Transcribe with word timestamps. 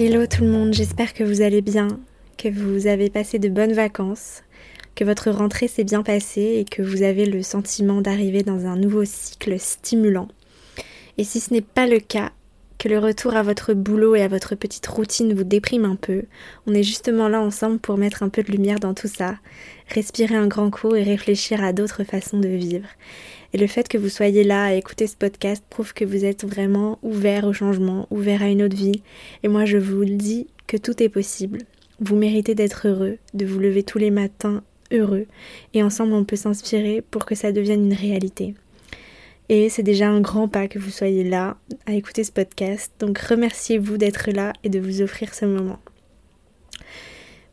Hello 0.00 0.28
tout 0.28 0.44
le 0.44 0.50
monde, 0.50 0.74
j'espère 0.74 1.12
que 1.12 1.24
vous 1.24 1.42
allez 1.42 1.60
bien, 1.60 1.88
que 2.36 2.48
vous 2.48 2.86
avez 2.86 3.10
passé 3.10 3.40
de 3.40 3.48
bonnes 3.48 3.72
vacances, 3.72 4.44
que 4.94 5.02
votre 5.02 5.32
rentrée 5.32 5.66
s'est 5.66 5.82
bien 5.82 6.04
passée 6.04 6.58
et 6.60 6.64
que 6.64 6.82
vous 6.82 7.02
avez 7.02 7.26
le 7.26 7.42
sentiment 7.42 8.00
d'arriver 8.00 8.44
dans 8.44 8.66
un 8.66 8.76
nouveau 8.76 9.04
cycle 9.04 9.58
stimulant. 9.58 10.28
Et 11.16 11.24
si 11.24 11.40
ce 11.40 11.52
n'est 11.52 11.62
pas 11.62 11.88
le 11.88 11.98
cas, 11.98 12.30
que 12.78 12.88
le 12.88 13.00
retour 13.00 13.34
à 13.34 13.42
votre 13.42 13.74
boulot 13.74 14.14
et 14.14 14.22
à 14.22 14.28
votre 14.28 14.54
petite 14.54 14.86
routine 14.86 15.34
vous 15.34 15.42
déprime 15.42 15.84
un 15.84 15.96
peu, 15.96 16.26
on 16.68 16.74
est 16.74 16.84
justement 16.84 17.26
là 17.26 17.40
ensemble 17.40 17.80
pour 17.80 17.98
mettre 17.98 18.22
un 18.22 18.28
peu 18.28 18.44
de 18.44 18.52
lumière 18.52 18.78
dans 18.78 18.94
tout 18.94 19.08
ça, 19.08 19.34
respirer 19.88 20.36
un 20.36 20.46
grand 20.46 20.70
coup 20.70 20.94
et 20.94 21.02
réfléchir 21.02 21.64
à 21.64 21.72
d'autres 21.72 22.04
façons 22.04 22.38
de 22.38 22.46
vivre. 22.46 22.86
Et 23.54 23.58
le 23.58 23.66
fait 23.66 23.88
que 23.88 23.96
vous 23.96 24.08
soyez 24.08 24.44
là 24.44 24.64
à 24.64 24.74
écouter 24.74 25.06
ce 25.06 25.16
podcast 25.16 25.64
prouve 25.70 25.94
que 25.94 26.04
vous 26.04 26.24
êtes 26.24 26.44
vraiment 26.44 26.98
ouvert 27.02 27.46
au 27.46 27.52
changement, 27.52 28.06
ouvert 28.10 28.42
à 28.42 28.48
une 28.48 28.62
autre 28.62 28.76
vie. 28.76 29.02
Et 29.42 29.48
moi 29.48 29.64
je 29.64 29.78
vous 29.78 30.00
le 30.00 30.16
dis 30.16 30.46
que 30.66 30.76
tout 30.76 31.02
est 31.02 31.08
possible. 31.08 31.60
Vous 32.00 32.16
méritez 32.16 32.54
d'être 32.54 32.86
heureux, 32.86 33.16
de 33.34 33.46
vous 33.46 33.58
lever 33.58 33.82
tous 33.82 33.98
les 33.98 34.10
matins 34.10 34.62
heureux. 34.92 35.26
Et 35.72 35.82
ensemble 35.82 36.12
on 36.12 36.24
peut 36.24 36.36
s'inspirer 36.36 37.02
pour 37.10 37.24
que 37.24 37.34
ça 37.34 37.52
devienne 37.52 37.86
une 37.86 37.94
réalité. 37.94 38.54
Et 39.48 39.70
c'est 39.70 39.82
déjà 39.82 40.08
un 40.10 40.20
grand 40.20 40.46
pas 40.46 40.68
que 40.68 40.78
vous 40.78 40.90
soyez 40.90 41.24
là 41.24 41.56
à 41.86 41.94
écouter 41.94 42.24
ce 42.24 42.32
podcast. 42.32 42.92
Donc 43.00 43.18
remerciez-vous 43.18 43.96
d'être 43.96 44.30
là 44.30 44.52
et 44.62 44.68
de 44.68 44.78
vous 44.78 45.00
offrir 45.00 45.32
ce 45.32 45.46
moment. 45.46 45.78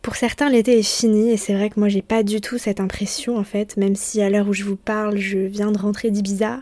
Pour 0.05 0.17
certains, 0.17 0.51
l'été 0.51 0.77
est 0.77 0.83
fini 0.83 1.31
et 1.31 1.37
c'est 1.37 1.55
vrai 1.55 1.71
que 1.71 1.79
moi 1.79 1.89
j'ai 1.89 2.03
pas 2.03 2.21
du 2.21 2.39
tout 2.39 2.59
cette 2.59 2.79
impression 2.79 3.39
en 3.39 3.43
fait, 3.43 3.75
même 3.75 3.95
si 3.95 4.21
à 4.21 4.29
l'heure 4.29 4.47
où 4.47 4.53
je 4.53 4.63
vous 4.63 4.75
parle, 4.75 5.17
je 5.17 5.39
viens 5.39 5.71
de 5.71 5.79
rentrer 5.79 6.11
d'Ibiza, 6.11 6.61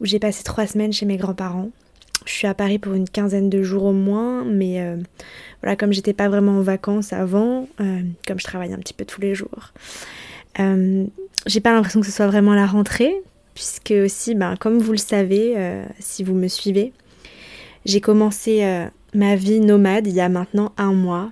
où 0.00 0.06
j'ai 0.06 0.18
passé 0.18 0.42
trois 0.42 0.66
semaines 0.66 0.92
chez 0.92 1.06
mes 1.06 1.16
grands-parents. 1.16 1.70
Je 2.26 2.32
suis 2.32 2.48
à 2.48 2.54
Paris 2.54 2.80
pour 2.80 2.94
une 2.94 3.08
quinzaine 3.08 3.48
de 3.48 3.62
jours 3.62 3.84
au 3.84 3.92
moins, 3.92 4.42
mais 4.44 4.80
euh, 4.80 4.96
voilà, 5.62 5.76
comme 5.76 5.92
j'étais 5.92 6.14
pas 6.14 6.28
vraiment 6.28 6.58
en 6.58 6.62
vacances 6.62 7.12
avant, 7.12 7.68
euh, 7.80 8.00
comme 8.26 8.40
je 8.40 8.44
travaille 8.44 8.72
un 8.72 8.78
petit 8.78 8.92
peu 8.92 9.04
tous 9.04 9.20
les 9.20 9.36
jours, 9.36 9.72
euh, 10.58 11.06
j'ai 11.46 11.60
pas 11.60 11.72
l'impression 11.72 12.00
que 12.00 12.06
ce 12.06 12.12
soit 12.12 12.26
vraiment 12.26 12.54
la 12.54 12.66
rentrée, 12.66 13.14
puisque 13.54 13.94
aussi, 14.04 14.34
ben, 14.34 14.56
comme 14.56 14.78
vous 14.78 14.90
le 14.90 14.98
savez, 14.98 15.54
euh, 15.56 15.84
si 16.00 16.24
vous 16.24 16.34
me 16.34 16.48
suivez, 16.48 16.92
j'ai 17.84 18.00
commencé 18.00 18.88
ma 19.14 19.36
vie 19.36 19.60
nomade 19.60 20.08
il 20.08 20.12
y 20.12 20.20
a 20.20 20.28
maintenant 20.28 20.72
un 20.76 20.92
mois. 20.92 21.30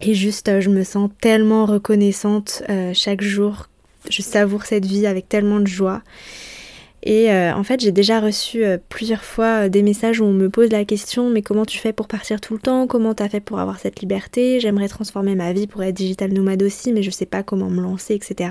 Et 0.00 0.14
juste, 0.14 0.48
euh, 0.48 0.60
je 0.60 0.70
me 0.70 0.84
sens 0.84 1.10
tellement 1.20 1.66
reconnaissante 1.66 2.62
chaque 2.94 3.22
jour. 3.22 3.68
Je 4.10 4.22
savoure 4.22 4.64
cette 4.64 4.84
vie 4.84 5.06
avec 5.06 5.28
tellement 5.28 5.60
de 5.60 5.66
joie. 5.66 6.02
Et 7.02 7.30
en 7.30 7.62
fait, 7.62 7.80
j'ai 7.80 7.92
déjà 7.92 8.18
reçu 8.18 8.64
plusieurs 8.88 9.22
fois 9.22 9.68
des 9.68 9.82
messages 9.82 10.20
où 10.20 10.24
on 10.24 10.32
me 10.32 10.50
pose 10.50 10.70
la 10.70 10.84
question 10.84 11.30
mais 11.30 11.40
comment 11.40 11.64
tu 11.64 11.78
fais 11.78 11.92
pour 11.92 12.08
partir 12.08 12.40
tout 12.40 12.54
le 12.54 12.60
temps? 12.60 12.88
Comment 12.88 13.14
tu 13.14 13.22
as 13.22 13.28
fait 13.28 13.40
pour 13.40 13.60
avoir 13.60 13.78
cette 13.78 14.00
liberté? 14.00 14.58
J'aimerais 14.58 14.88
transformer 14.88 15.36
ma 15.36 15.52
vie 15.52 15.68
pour 15.68 15.84
être 15.84 15.94
digital 15.94 16.32
nomade 16.32 16.64
aussi, 16.64 16.92
mais 16.92 17.04
je 17.04 17.10
sais 17.10 17.26
pas 17.26 17.44
comment 17.44 17.70
me 17.70 17.80
lancer, 17.80 18.14
etc. 18.14 18.50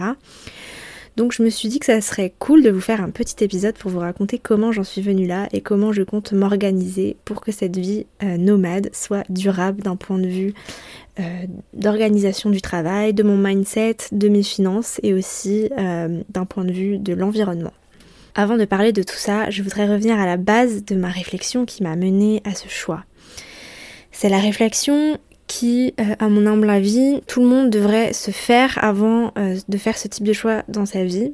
Donc 1.15 1.31
je 1.31 1.43
me 1.43 1.49
suis 1.49 1.69
dit 1.69 1.79
que 1.79 1.85
ça 1.85 2.01
serait 2.01 2.33
cool 2.39 2.61
de 2.61 2.69
vous 2.69 2.81
faire 2.81 3.01
un 3.01 3.09
petit 3.09 3.41
épisode 3.43 3.75
pour 3.75 3.89
vous 3.89 3.99
raconter 3.99 4.37
comment 4.37 4.71
j'en 4.73 4.83
suis 4.83 5.01
venue 5.01 5.27
là 5.27 5.47
et 5.53 5.61
comment 5.61 5.93
je 5.93 6.03
compte 6.03 6.33
m'organiser 6.33 7.15
pour 7.23 7.41
que 7.41 7.53
cette 7.53 7.77
vie 7.77 8.05
euh, 8.21 8.37
nomade 8.37 8.89
soit 8.93 9.23
durable 9.29 9.81
d'un 9.81 9.95
point 9.95 10.17
de 10.17 10.27
vue 10.27 10.53
euh, 11.19 11.23
d'organisation 11.73 12.49
du 12.49 12.61
travail, 12.61 13.13
de 13.13 13.23
mon 13.23 13.37
mindset, 13.37 13.97
de 14.11 14.27
mes 14.27 14.43
finances 14.43 14.99
et 15.03 15.13
aussi 15.13 15.69
euh, 15.77 16.21
d'un 16.29 16.45
point 16.45 16.65
de 16.65 16.73
vue 16.73 16.97
de 16.97 17.13
l'environnement. 17.13 17.73
Avant 18.37 18.57
de 18.57 18.65
parler 18.65 18.91
de 18.91 19.01
tout 19.01 19.15
ça, 19.15 19.49
je 19.49 19.63
voudrais 19.63 19.87
revenir 19.87 20.19
à 20.19 20.25
la 20.25 20.35
base 20.35 20.83
de 20.83 20.95
ma 20.95 21.07
réflexion 21.07 21.65
qui 21.65 21.83
m'a 21.83 21.95
menée 21.95 22.41
à 22.43 22.53
ce 22.53 22.67
choix. 22.67 23.05
C'est 24.11 24.27
la 24.27 24.39
réflexion 24.39 25.17
qui, 25.47 25.93
euh, 25.99 26.15
à 26.19 26.29
mon 26.29 26.45
humble 26.45 26.69
avis, 26.69 27.21
tout 27.27 27.41
le 27.41 27.47
monde 27.47 27.69
devrait 27.69 28.13
se 28.13 28.31
faire 28.31 28.83
avant 28.83 29.31
euh, 29.37 29.57
de 29.67 29.77
faire 29.77 29.97
ce 29.97 30.07
type 30.07 30.25
de 30.25 30.33
choix 30.33 30.63
dans 30.67 30.85
sa 30.85 31.03
vie. 31.03 31.33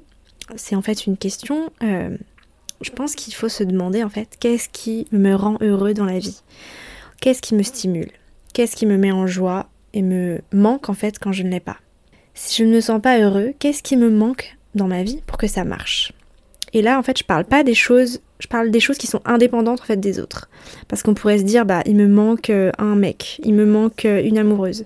C'est 0.56 0.76
en 0.76 0.82
fait 0.82 1.06
une 1.06 1.18
question, 1.18 1.72
euh, 1.84 2.18
je 2.82 2.92
pense 2.92 3.16
qu'il 3.16 3.34
faut 3.34 3.50
se 3.50 3.64
demander 3.64 4.04
en 4.04 4.10
fait, 4.10 4.38
qu'est-ce 4.40 4.70
qui 4.70 5.08
me 5.12 5.34
rend 5.34 5.58
heureux 5.62 5.94
dans 5.94 6.06
la 6.06 6.20
vie? 6.20 6.42
Qu'est-ce 7.22 7.42
qui 7.42 7.56
me 7.56 7.64
stimule? 7.64 8.12
Qu'est-ce 8.54 8.76
qui 8.76 8.86
me 8.86 8.98
met 8.98 9.12
en 9.12 9.28
joie 9.28 9.70
et 9.94 10.02
me 10.02 10.42
manque 10.52 10.90
en 10.90 10.94
fait 10.94 11.20
quand 11.20 11.32
je 11.32 11.44
ne 11.44 11.50
l'ai 11.50 11.60
pas? 11.60 11.78
Si 12.34 12.62
je 12.62 12.68
ne 12.68 12.74
me 12.74 12.82
sens 12.82 13.02
pas 13.02 13.20
heureux, 13.20 13.54
qu'est-ce 13.60 13.84
qui 13.84 13.96
me 13.96 14.10
manque 14.10 14.58
dans 14.76 14.88
ma 14.88 15.04
vie 15.04 15.22
pour 15.26 15.38
que 15.38 15.48
ça 15.48 15.64
marche? 15.64 16.12
Et 16.74 16.82
là, 16.82 16.98
en 16.98 17.04
fait, 17.04 17.18
je 17.18 17.24
parle 17.24 17.46
pas 17.46 17.64
des 17.64 17.74
choses 17.74 18.22
je 18.42 18.48
parle 18.48 18.72
des 18.72 18.80
choses 18.80 18.98
qui 18.98 19.08
sont 19.08 19.22
indépendantes 19.24 19.82
en 19.82 19.86
fait 19.86 20.00
des 20.00 20.20
autres. 20.20 20.50
Parce 20.88 21.04
qu'on 21.04 21.14
pourrait 21.14 21.38
se 21.38 21.44
dire, 21.44 21.66
bah, 21.66 21.84
il 21.86 21.96
me 21.96 22.08
manque 22.08 22.50
euh, 22.50 22.72
un 22.80 22.96
mec, 22.96 23.40
il 23.44 23.54
me 23.54 23.66
manque 23.66 24.06
euh, 24.06 24.22
une 24.24 24.38
amoureuse. 24.38 24.86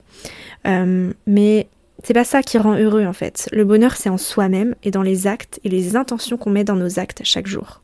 Euh, 0.68 1.12
mais 1.26 1.68
c'est 2.04 2.14
pas 2.14 2.26
ça 2.26 2.44
qui 2.44 2.58
rend 2.58 2.76
heureux 2.78 3.06
en 3.06 3.14
fait. 3.14 3.50
Le 3.52 3.64
bonheur, 3.64 3.96
c'est 3.96 4.10
en 4.10 4.18
soi-même 4.18 4.76
et 4.84 4.92
dans 4.92 5.02
les 5.02 5.26
actes 5.26 5.60
et 5.64 5.70
les 5.70 5.96
intentions 5.96 6.38
qu'on 6.38 6.52
met 6.52 6.64
dans 6.64 6.76
nos 6.76 7.00
actes 7.00 7.22
chaque 7.24 7.48
jour. 7.48 7.82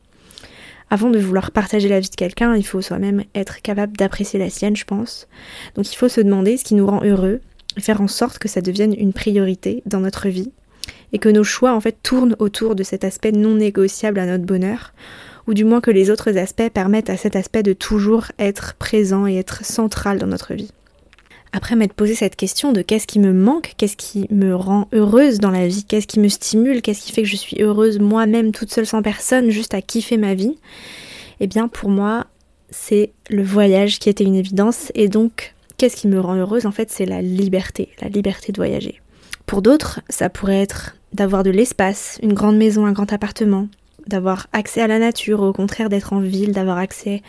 Avant 0.90 1.10
de 1.10 1.20
vouloir 1.20 1.52
partager 1.52 1.88
la 1.88 2.02
vie 2.02 2.10
de 2.10 2.16
quelqu'un, 2.16 2.54
il 2.56 2.66
faut 2.66 2.82
soi-même 2.82 3.24
être 3.34 3.62
capable 3.62 3.96
d'apprécier 3.96 4.38
la 4.38 4.50
sienne, 4.50 4.76
je 4.76 4.84
pense. 4.84 5.30
Donc 5.76 5.92
il 5.92 5.96
faut 5.96 6.10
se 6.10 6.20
demander 6.20 6.58
ce 6.58 6.66
qui 6.66 6.76
nous 6.76 6.86
rend 6.86 7.02
heureux 7.02 7.40
et 7.78 7.82
faire 7.82 8.02
en 8.02 8.10
sorte 8.10 8.40
que 8.40 8.50
ça 8.50 8.60
devienne 8.60 8.94
une 8.98 9.14
priorité 9.14 9.84
dans 9.86 10.02
notre 10.02 10.28
vie 10.28 10.52
et 11.14 11.20
que 11.20 11.30
nos 11.30 11.44
choix 11.44 11.74
en 11.74 11.82
fait 11.82 11.98
tournent 12.04 12.36
autour 12.40 12.76
de 12.76 12.84
cet 12.84 13.04
aspect 13.04 13.32
non 13.32 13.56
négociable 13.56 14.20
à 14.20 14.26
notre 14.26 14.46
bonheur 14.46 14.94
ou 15.48 15.54
du 15.54 15.66
moins 15.66 15.82
que 15.82 15.92
les 15.92 16.10
autres 16.10 16.38
aspects 16.38 16.70
permettent 16.70 17.10
à 17.10 17.18
cet 17.18 17.36
aspect 17.36 17.64
de 17.64 17.74
toujours 17.74 18.26
être 18.40 18.76
présent 18.76 19.28
et 19.28 19.38
être 19.38 19.66
central 19.66 20.20
dans 20.20 20.28
notre 20.28 20.54
vie. 20.54 20.72
Après 21.54 21.76
m'être 21.76 21.94
posé 21.94 22.16
cette 22.16 22.38
question 22.38 22.72
de 22.72 22.82
qu'est-ce 22.82 23.08
qui 23.08 23.20
me 23.20 23.34
manque, 23.34 23.74
qu'est-ce 23.78 23.98
qui 23.98 24.26
me 24.32 24.56
rend 24.56 24.88
heureuse 24.94 25.40
dans 25.40 25.52
la 25.52 25.68
vie, 25.68 25.84
qu'est-ce 25.84 26.08
qui 26.08 26.22
me 26.22 26.30
stimule, 26.30 26.82
qu'est-ce 26.82 27.02
qui 27.02 27.12
fait 27.12 27.24
que 27.24 27.28
je 27.28 27.36
suis 27.36 27.62
heureuse 27.62 28.00
moi-même 28.00 28.54
toute 28.54 28.72
seule 28.72 28.86
sans 28.86 29.02
personne, 29.02 29.50
juste 29.50 29.74
à 29.74 29.82
kiffer 29.82 30.16
ma 30.16 30.34
vie, 30.34 30.58
eh 31.42 31.48
bien 31.48 31.68
pour 31.68 31.90
moi 31.90 32.28
c'est 32.70 33.12
le 33.30 33.44
voyage 33.44 34.00
qui 34.00 34.10
était 34.10 34.24
une 34.24 34.36
évidence 34.36 34.94
et 34.96 35.10
donc 35.10 35.54
qu'est-ce 35.76 35.98
qui 35.98 36.08
me 36.08 36.22
rend 36.22 36.36
heureuse? 36.36 36.66
En 36.66 36.72
fait 36.72 36.90
c'est 36.90 37.06
la 37.06 37.22
liberté, 37.22 37.90
la 38.02 38.08
liberté 38.08 38.54
de 38.54 38.58
voyager. 38.58 39.02
Pour 39.46 39.62
d'autres 39.62 40.00
ça 40.08 40.30
pourrait 40.30 40.62
être 40.62 40.96
d'avoir 41.14 41.44
de 41.44 41.50
l'espace, 41.50 42.20
une 42.24 42.34
grande 42.34 42.58
maison, 42.58 42.86
un 42.86 42.92
grand 42.92 43.12
appartement, 43.12 43.68
d'avoir 44.08 44.48
accès 44.54 44.82
à 44.82 44.88
la 44.88 45.00
nature, 45.00 45.42
au 45.42 45.54
contraire 45.54 45.90
d'être 45.90 46.14
en 46.14 46.20
ville, 46.20 46.52
d'avoir 46.52 46.78
accès 46.78 47.22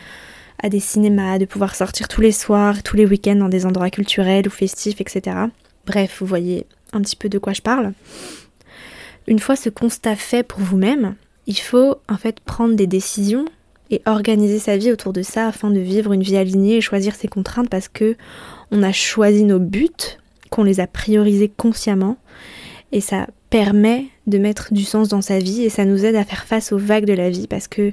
à 0.63 0.69
des 0.69 0.81
cinémas, 0.81 1.39
de 1.39 1.45
pouvoir 1.45 1.75
sortir 1.75 2.09
tous 2.09 2.21
les 2.21 2.33
soirs, 2.33 2.83
tous 2.83 2.97
les 2.97 3.07
week-ends 3.07 3.37
dans 3.37 3.49
des 3.49 3.67
endroits 3.67 3.91
culturels 3.91 4.47
ou 4.47 4.51
festifs, 4.51 5.01
etc. 5.01 5.37
Bref, 5.87 6.19
vous 6.21 6.27
voyez 6.27 6.67
un 6.93 7.01
petit 7.01 7.17
peu 7.17 7.29
de 7.29 7.39
quoi 7.39 7.53
je 7.53 7.63
parle. 7.63 7.93
Une 9.27 9.39
fois 9.39 9.57
ce 9.57 9.69
constat 9.69 10.17
fait 10.17 10.43
pour 10.43 10.61
vous-même, 10.61 11.17
il 11.47 11.59
faut 11.59 11.97
en 12.09 12.17
fait 12.17 12.41
prendre 12.41 12.75
des 12.75 12.87
décisions 12.87 13.45
et 13.91 14.01
organiser 14.07 14.59
sa 14.59 14.77
vie 14.77 14.93
autour 14.93 15.13
de 15.13 15.23
ça 15.23 15.49
afin 15.49 15.71
de 15.71 15.81
vivre 15.81 16.13
une 16.13 16.23
vie 16.23 16.37
alignée 16.37 16.77
et 16.77 16.81
choisir 16.81 17.15
ses 17.15 17.29
contraintes 17.29 17.69
parce 17.69 17.89
que 17.89 18.17
on 18.71 18.83
a 18.83 18.93
choisi 18.93 19.45
nos 19.45 19.59
buts, 19.59 19.91
qu'on 20.51 20.65
les 20.65 20.81
a 20.81 20.87
priorisés 20.87 21.49
consciemment 21.49 22.17
et 22.93 23.01
ça 23.01 23.27
permet 23.53 24.07
de 24.27 24.39
mettre 24.39 24.73
du 24.73 24.83
sens 24.83 25.09
dans 25.09 25.21
sa 25.21 25.39
vie 25.39 25.63
et 25.63 25.69
ça 25.69 25.85
nous 25.85 26.07
aide 26.07 26.17
à 26.17 26.25
faire 26.25 26.45
face 26.45 26.73
aux 26.73 26.79
vagues 26.79 27.05
de 27.05 27.13
la 27.13 27.29
vie 27.29 27.47
parce 27.47 27.69
que 27.69 27.93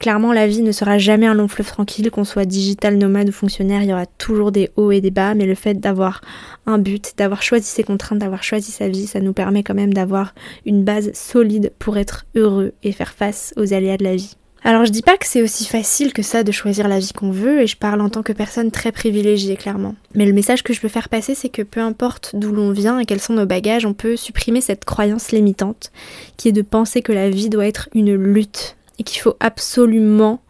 clairement 0.00 0.32
la 0.32 0.48
vie 0.48 0.62
ne 0.62 0.72
sera 0.72 0.98
jamais 0.98 1.28
un 1.28 1.34
long 1.34 1.46
fleuve 1.46 1.68
tranquille, 1.68 2.10
qu'on 2.10 2.24
soit 2.24 2.46
digital, 2.46 2.98
nomade 2.98 3.28
ou 3.28 3.32
fonctionnaire, 3.32 3.80
il 3.82 3.90
y 3.90 3.92
aura 3.92 4.06
toujours 4.06 4.50
des 4.50 4.70
hauts 4.74 4.90
et 4.90 5.00
des 5.00 5.12
bas, 5.12 5.34
mais 5.34 5.46
le 5.46 5.54
fait 5.54 5.74
d'avoir 5.74 6.20
un 6.66 6.78
but, 6.78 7.12
d'avoir 7.16 7.42
choisi 7.42 7.66
ses 7.66 7.84
contraintes, 7.84 8.18
d'avoir 8.18 8.42
choisi 8.42 8.72
sa 8.72 8.88
vie, 8.88 9.06
ça 9.06 9.20
nous 9.20 9.32
permet 9.32 9.62
quand 9.62 9.74
même 9.74 9.94
d'avoir 9.94 10.34
une 10.66 10.82
base 10.82 11.12
solide 11.14 11.72
pour 11.78 11.96
être 11.96 12.26
heureux 12.34 12.72
et 12.82 12.90
faire 12.90 13.12
face 13.12 13.54
aux 13.56 13.72
aléas 13.72 13.98
de 13.98 14.04
la 14.04 14.16
vie. 14.16 14.34
Alors 14.64 14.84
je 14.84 14.90
dis 14.90 15.02
pas 15.02 15.16
que 15.16 15.26
c'est 15.26 15.42
aussi 15.42 15.64
facile 15.64 16.12
que 16.12 16.22
ça 16.22 16.42
de 16.42 16.52
choisir 16.52 16.88
la 16.88 16.98
vie 16.98 17.12
qu'on 17.12 17.30
veut, 17.30 17.62
et 17.62 17.66
je 17.66 17.76
parle 17.76 18.00
en 18.00 18.08
tant 18.08 18.22
que 18.22 18.32
personne 18.32 18.70
très 18.70 18.92
privilégiée 18.92 19.56
clairement. 19.56 19.94
Mais 20.14 20.26
le 20.26 20.32
message 20.32 20.62
que 20.62 20.72
je 20.72 20.80
peux 20.80 20.88
faire 20.88 21.08
passer, 21.08 21.34
c'est 21.34 21.48
que 21.48 21.62
peu 21.62 21.80
importe 21.80 22.32
d'où 22.34 22.52
l'on 22.52 22.72
vient 22.72 22.98
et 22.98 23.06
quels 23.06 23.20
sont 23.20 23.34
nos 23.34 23.46
bagages, 23.46 23.86
on 23.86 23.94
peut 23.94 24.16
supprimer 24.16 24.60
cette 24.60 24.84
croyance 24.84 25.30
limitante, 25.30 25.92
qui 26.36 26.48
est 26.48 26.52
de 26.52 26.62
penser 26.62 27.02
que 27.02 27.12
la 27.12 27.30
vie 27.30 27.48
doit 27.48 27.66
être 27.66 27.88
une 27.94 28.14
lutte, 28.14 28.76
et 28.98 29.04
qu'il 29.04 29.20
faut 29.20 29.36
absolument 29.40 30.40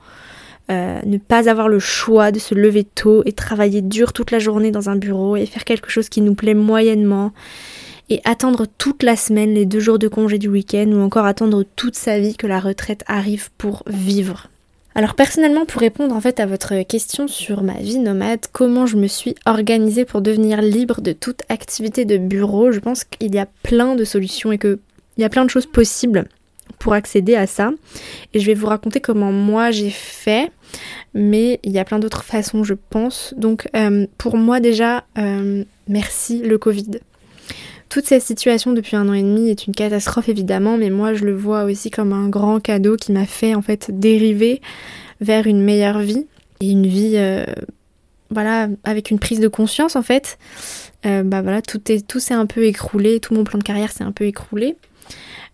euh, 0.70 1.00
ne 1.04 1.18
pas 1.18 1.48
avoir 1.48 1.68
le 1.68 1.78
choix 1.78 2.30
de 2.32 2.38
se 2.38 2.54
lever 2.54 2.84
tôt 2.84 3.22
et 3.24 3.32
travailler 3.32 3.82
dur 3.82 4.12
toute 4.12 4.30
la 4.30 4.38
journée 4.38 4.70
dans 4.70 4.90
un 4.90 4.96
bureau 4.96 5.36
et 5.36 5.46
faire 5.46 5.64
quelque 5.64 5.90
chose 5.90 6.08
qui 6.08 6.20
nous 6.20 6.34
plaît 6.34 6.54
moyennement 6.54 7.32
et 8.10 8.20
attendre 8.24 8.66
toute 8.78 9.02
la 9.02 9.16
semaine 9.16 9.54
les 9.54 9.66
deux 9.66 9.80
jours 9.80 9.98
de 9.98 10.08
congé 10.08 10.38
du 10.38 10.48
week-end 10.48 10.86
ou 10.92 11.00
encore 11.00 11.26
attendre 11.26 11.64
toute 11.76 11.94
sa 11.94 12.18
vie 12.18 12.36
que 12.36 12.46
la 12.46 12.60
retraite 12.60 13.04
arrive 13.06 13.50
pour 13.58 13.82
vivre. 13.86 14.48
Alors 14.94 15.14
personnellement, 15.14 15.64
pour 15.64 15.80
répondre 15.80 16.14
en 16.14 16.20
fait 16.20 16.40
à 16.40 16.46
votre 16.46 16.82
question 16.82 17.28
sur 17.28 17.62
ma 17.62 17.74
vie 17.74 18.00
nomade, 18.00 18.46
comment 18.52 18.86
je 18.86 18.96
me 18.96 19.06
suis 19.06 19.36
organisée 19.46 20.04
pour 20.04 20.22
devenir 20.22 20.60
libre 20.60 21.00
de 21.00 21.12
toute 21.12 21.42
activité 21.48 22.04
de 22.04 22.16
bureau, 22.16 22.72
je 22.72 22.80
pense 22.80 23.04
qu'il 23.04 23.32
y 23.32 23.38
a 23.38 23.46
plein 23.62 23.94
de 23.94 24.04
solutions 24.04 24.50
et 24.50 24.58
qu'il 24.58 24.78
y 25.18 25.24
a 25.24 25.28
plein 25.28 25.44
de 25.44 25.50
choses 25.50 25.66
possibles 25.66 26.24
pour 26.78 26.94
accéder 26.94 27.36
à 27.36 27.46
ça. 27.46 27.70
Et 28.34 28.40
je 28.40 28.46
vais 28.46 28.54
vous 28.54 28.66
raconter 28.66 29.00
comment 29.00 29.30
moi 29.30 29.70
j'ai 29.70 29.90
fait, 29.90 30.50
mais 31.14 31.60
il 31.62 31.72
y 31.72 31.78
a 31.78 31.84
plein 31.84 31.98
d'autres 31.98 32.24
façons, 32.24 32.64
je 32.64 32.74
pense. 32.74 33.34
Donc 33.36 33.68
euh, 33.76 34.06
pour 34.18 34.36
moi 34.36 34.58
déjà, 34.58 35.04
euh, 35.16 35.62
merci 35.86 36.40
le 36.40 36.58
Covid. 36.58 36.98
Toute 37.88 38.04
cette 38.04 38.22
situation 38.22 38.72
depuis 38.72 38.96
un 38.96 39.08
an 39.08 39.14
et 39.14 39.22
demi 39.22 39.48
est 39.48 39.66
une 39.66 39.74
catastrophe 39.74 40.28
évidemment, 40.28 40.76
mais 40.76 40.90
moi 40.90 41.14
je 41.14 41.24
le 41.24 41.34
vois 41.34 41.64
aussi 41.64 41.90
comme 41.90 42.12
un 42.12 42.28
grand 42.28 42.60
cadeau 42.60 42.96
qui 42.96 43.12
m'a 43.12 43.24
fait 43.24 43.54
en 43.54 43.62
fait 43.62 43.90
dériver 43.98 44.60
vers 45.22 45.46
une 45.46 45.62
meilleure 45.62 46.00
vie 46.00 46.26
et 46.60 46.70
une 46.70 46.86
vie 46.86 47.14
euh, 47.16 47.46
voilà 48.30 48.68
avec 48.84 49.10
une 49.10 49.18
prise 49.18 49.40
de 49.40 49.48
conscience 49.48 49.96
en 49.96 50.02
fait. 50.02 50.38
Euh, 51.06 51.22
bah 51.22 51.40
voilà 51.40 51.62
tout 51.62 51.80
est 51.90 52.06
tout 52.06 52.20
s'est 52.20 52.34
un 52.34 52.44
peu 52.44 52.64
écroulé, 52.64 53.20
tout 53.20 53.32
mon 53.32 53.44
plan 53.44 53.58
de 53.58 53.64
carrière 53.64 53.90
s'est 53.90 54.04
un 54.04 54.12
peu 54.12 54.24
écroulé. 54.24 54.76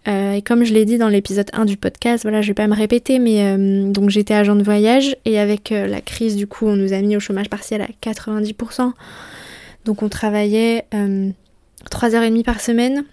Euh, 0.08 0.32
et 0.32 0.42
comme 0.42 0.64
je 0.64 0.74
l'ai 0.74 0.84
dit 0.84 0.98
dans 0.98 1.08
l'épisode 1.08 1.50
1 1.52 1.64
du 1.66 1.76
podcast, 1.76 2.24
voilà, 2.24 2.42
je 2.42 2.48
vais 2.48 2.54
pas 2.54 2.66
me 2.66 2.74
répéter, 2.74 3.20
mais 3.20 3.56
donc 3.90 4.10
j'étais 4.10 4.34
agent 4.34 4.56
de 4.56 4.62
voyage 4.62 5.16
et 5.24 5.38
avec 5.38 5.70
la 5.70 6.02
crise, 6.02 6.36
du 6.36 6.46
coup, 6.46 6.66
on 6.66 6.76
nous 6.76 6.92
a 6.92 7.00
mis 7.00 7.16
au 7.16 7.20
chômage 7.20 7.48
partiel 7.48 7.80
à 7.80 7.86
90%. 8.02 8.92
Donc 9.86 10.02
on 10.02 10.10
travaillait 10.10 10.84
3h30 11.90 12.42
par 12.42 12.60
semaine. 12.60 13.04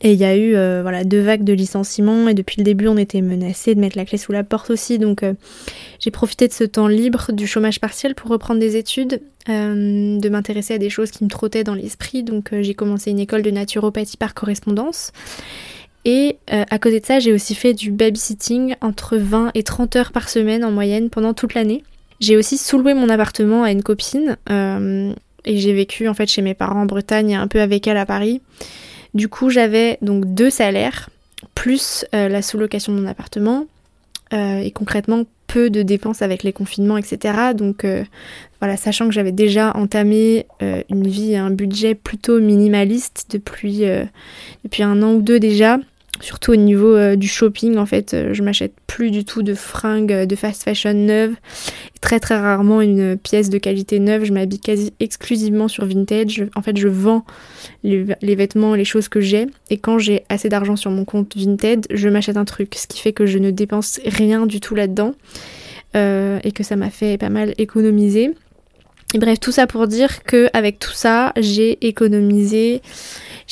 Et 0.00 0.12
il 0.12 0.18
y 0.18 0.24
a 0.24 0.36
eu 0.36 0.54
euh, 0.54 0.80
voilà, 0.82 1.04
deux 1.04 1.20
vagues 1.20 1.44
de 1.44 1.52
licenciements 1.52 2.26
et 2.28 2.34
depuis 2.34 2.56
le 2.58 2.64
début 2.64 2.88
on 2.88 2.96
était 2.96 3.20
menacé 3.20 3.74
de 3.74 3.80
mettre 3.80 3.96
la 3.98 4.04
clé 4.04 4.16
sous 4.16 4.32
la 4.32 4.42
porte 4.42 4.70
aussi. 4.70 4.98
Donc 4.98 5.22
euh, 5.22 5.34
j'ai 6.00 6.10
profité 6.10 6.48
de 6.48 6.52
ce 6.52 6.64
temps 6.64 6.88
libre 6.88 7.30
du 7.32 7.46
chômage 7.46 7.78
partiel 7.78 8.14
pour 8.14 8.30
reprendre 8.30 8.58
des 8.58 8.76
études, 8.76 9.20
euh, 9.48 10.18
de 10.18 10.28
m'intéresser 10.28 10.74
à 10.74 10.78
des 10.78 10.90
choses 10.90 11.10
qui 11.10 11.24
me 11.24 11.28
trottaient 11.28 11.64
dans 11.64 11.74
l'esprit. 11.74 12.22
Donc 12.22 12.54
j'ai 12.62 12.74
commencé 12.74 13.10
une 13.10 13.20
école 13.20 13.42
de 13.42 13.50
naturopathie 13.50 14.16
par 14.16 14.34
correspondance. 14.34 15.12
Et 16.04 16.38
à 16.48 16.78
côté 16.80 16.98
de 16.98 17.06
ça 17.06 17.20
j'ai 17.20 17.32
aussi 17.32 17.54
fait 17.54 17.74
du 17.74 17.92
babysitting 17.92 18.74
entre 18.80 19.16
20 19.16 19.52
et 19.54 19.62
30 19.62 19.94
heures 19.94 20.12
par 20.12 20.28
semaine 20.28 20.64
en 20.64 20.72
moyenne 20.72 21.10
pendant 21.10 21.32
toute 21.32 21.54
l'année. 21.54 21.84
J'ai 22.18 22.36
aussi 22.36 22.58
sous-loué 22.58 22.94
mon 22.94 23.08
appartement 23.08 23.62
à 23.62 23.70
une 23.70 23.84
copine 23.84 24.36
et 25.44 25.58
j'ai 25.58 25.72
vécu 25.72 26.08
en 26.08 26.14
fait 26.14 26.26
chez 26.26 26.42
mes 26.42 26.54
parents 26.54 26.82
en 26.82 26.86
Bretagne 26.86 27.30
et 27.30 27.34
un 27.34 27.48
peu 27.48 27.60
avec 27.60 27.86
elle 27.86 27.96
à 27.96 28.06
Paris. 28.06 28.40
Du 29.14 29.28
coup, 29.28 29.50
j'avais 29.50 29.98
donc 30.00 30.32
deux 30.34 30.50
salaires 30.50 31.10
plus 31.54 32.04
euh, 32.14 32.28
la 32.28 32.42
sous-location 32.42 32.94
de 32.94 33.00
mon 33.00 33.08
appartement 33.08 33.66
euh, 34.32 34.58
et 34.58 34.70
concrètement 34.70 35.24
peu 35.46 35.68
de 35.68 35.82
dépenses 35.82 36.22
avec 36.22 36.44
les 36.44 36.52
confinements, 36.52 36.96
etc. 36.96 37.52
Donc 37.54 37.84
euh, 37.84 38.04
voilà, 38.60 38.76
sachant 38.78 39.06
que 39.06 39.12
j'avais 39.12 39.32
déjà 39.32 39.76
entamé 39.76 40.46
une 40.88 41.06
vie 41.06 41.32
et 41.32 41.36
un 41.36 41.50
budget 41.50 41.94
plutôt 41.94 42.40
minimaliste 42.40 43.26
depuis, 43.30 43.82
depuis 44.64 44.82
un 44.82 45.02
an 45.02 45.14
ou 45.14 45.20
deux 45.20 45.40
déjà, 45.40 45.78
Surtout 46.22 46.52
au 46.52 46.56
niveau 46.56 46.94
euh, 46.94 47.16
du 47.16 47.26
shopping, 47.26 47.76
en 47.76 47.84
fait, 47.84 48.14
euh, 48.14 48.32
je 48.32 48.44
m'achète 48.44 48.74
plus 48.86 49.10
du 49.10 49.24
tout 49.24 49.42
de 49.42 49.54
fringues 49.54 50.12
euh, 50.12 50.24
de 50.24 50.36
fast 50.36 50.62
fashion 50.62 50.94
neuves. 50.94 51.34
Très 52.00 52.20
très 52.20 52.38
rarement 52.38 52.80
une 52.80 53.18
pièce 53.18 53.50
de 53.50 53.58
qualité 53.58 53.98
neuve. 53.98 54.24
Je 54.24 54.32
m'habille 54.32 54.60
quasi 54.60 54.92
exclusivement 55.00 55.66
sur 55.66 55.84
vintage. 55.84 56.46
En 56.54 56.62
fait, 56.62 56.76
je 56.76 56.86
vends 56.86 57.24
les, 57.82 58.04
vêtements, 58.36 58.76
les 58.76 58.84
choses 58.84 59.08
que 59.08 59.20
j'ai. 59.20 59.46
Et 59.70 59.78
quand 59.78 59.98
j'ai 59.98 60.22
assez 60.28 60.48
d'argent 60.48 60.76
sur 60.76 60.92
mon 60.92 61.04
compte 61.04 61.36
vintage, 61.36 61.82
je 61.90 62.08
m'achète 62.08 62.36
un 62.36 62.44
truc. 62.44 62.76
Ce 62.76 62.86
qui 62.86 63.00
fait 63.00 63.12
que 63.12 63.26
je 63.26 63.38
ne 63.38 63.50
dépense 63.50 64.00
rien 64.06 64.46
du 64.46 64.60
tout 64.60 64.76
là-dedans. 64.76 65.14
et 65.94 66.52
que 66.52 66.62
ça 66.62 66.76
m'a 66.76 66.90
fait 66.90 67.18
pas 67.18 67.30
mal 67.30 67.52
économiser. 67.58 68.30
Et 69.14 69.18
bref, 69.18 69.40
tout 69.40 69.52
ça 69.52 69.66
pour 69.66 69.86
dire 69.86 70.22
que 70.22 70.48
avec 70.54 70.78
tout 70.78 70.92
ça, 70.92 71.32
j'ai 71.36 71.86
économisé 71.86 72.80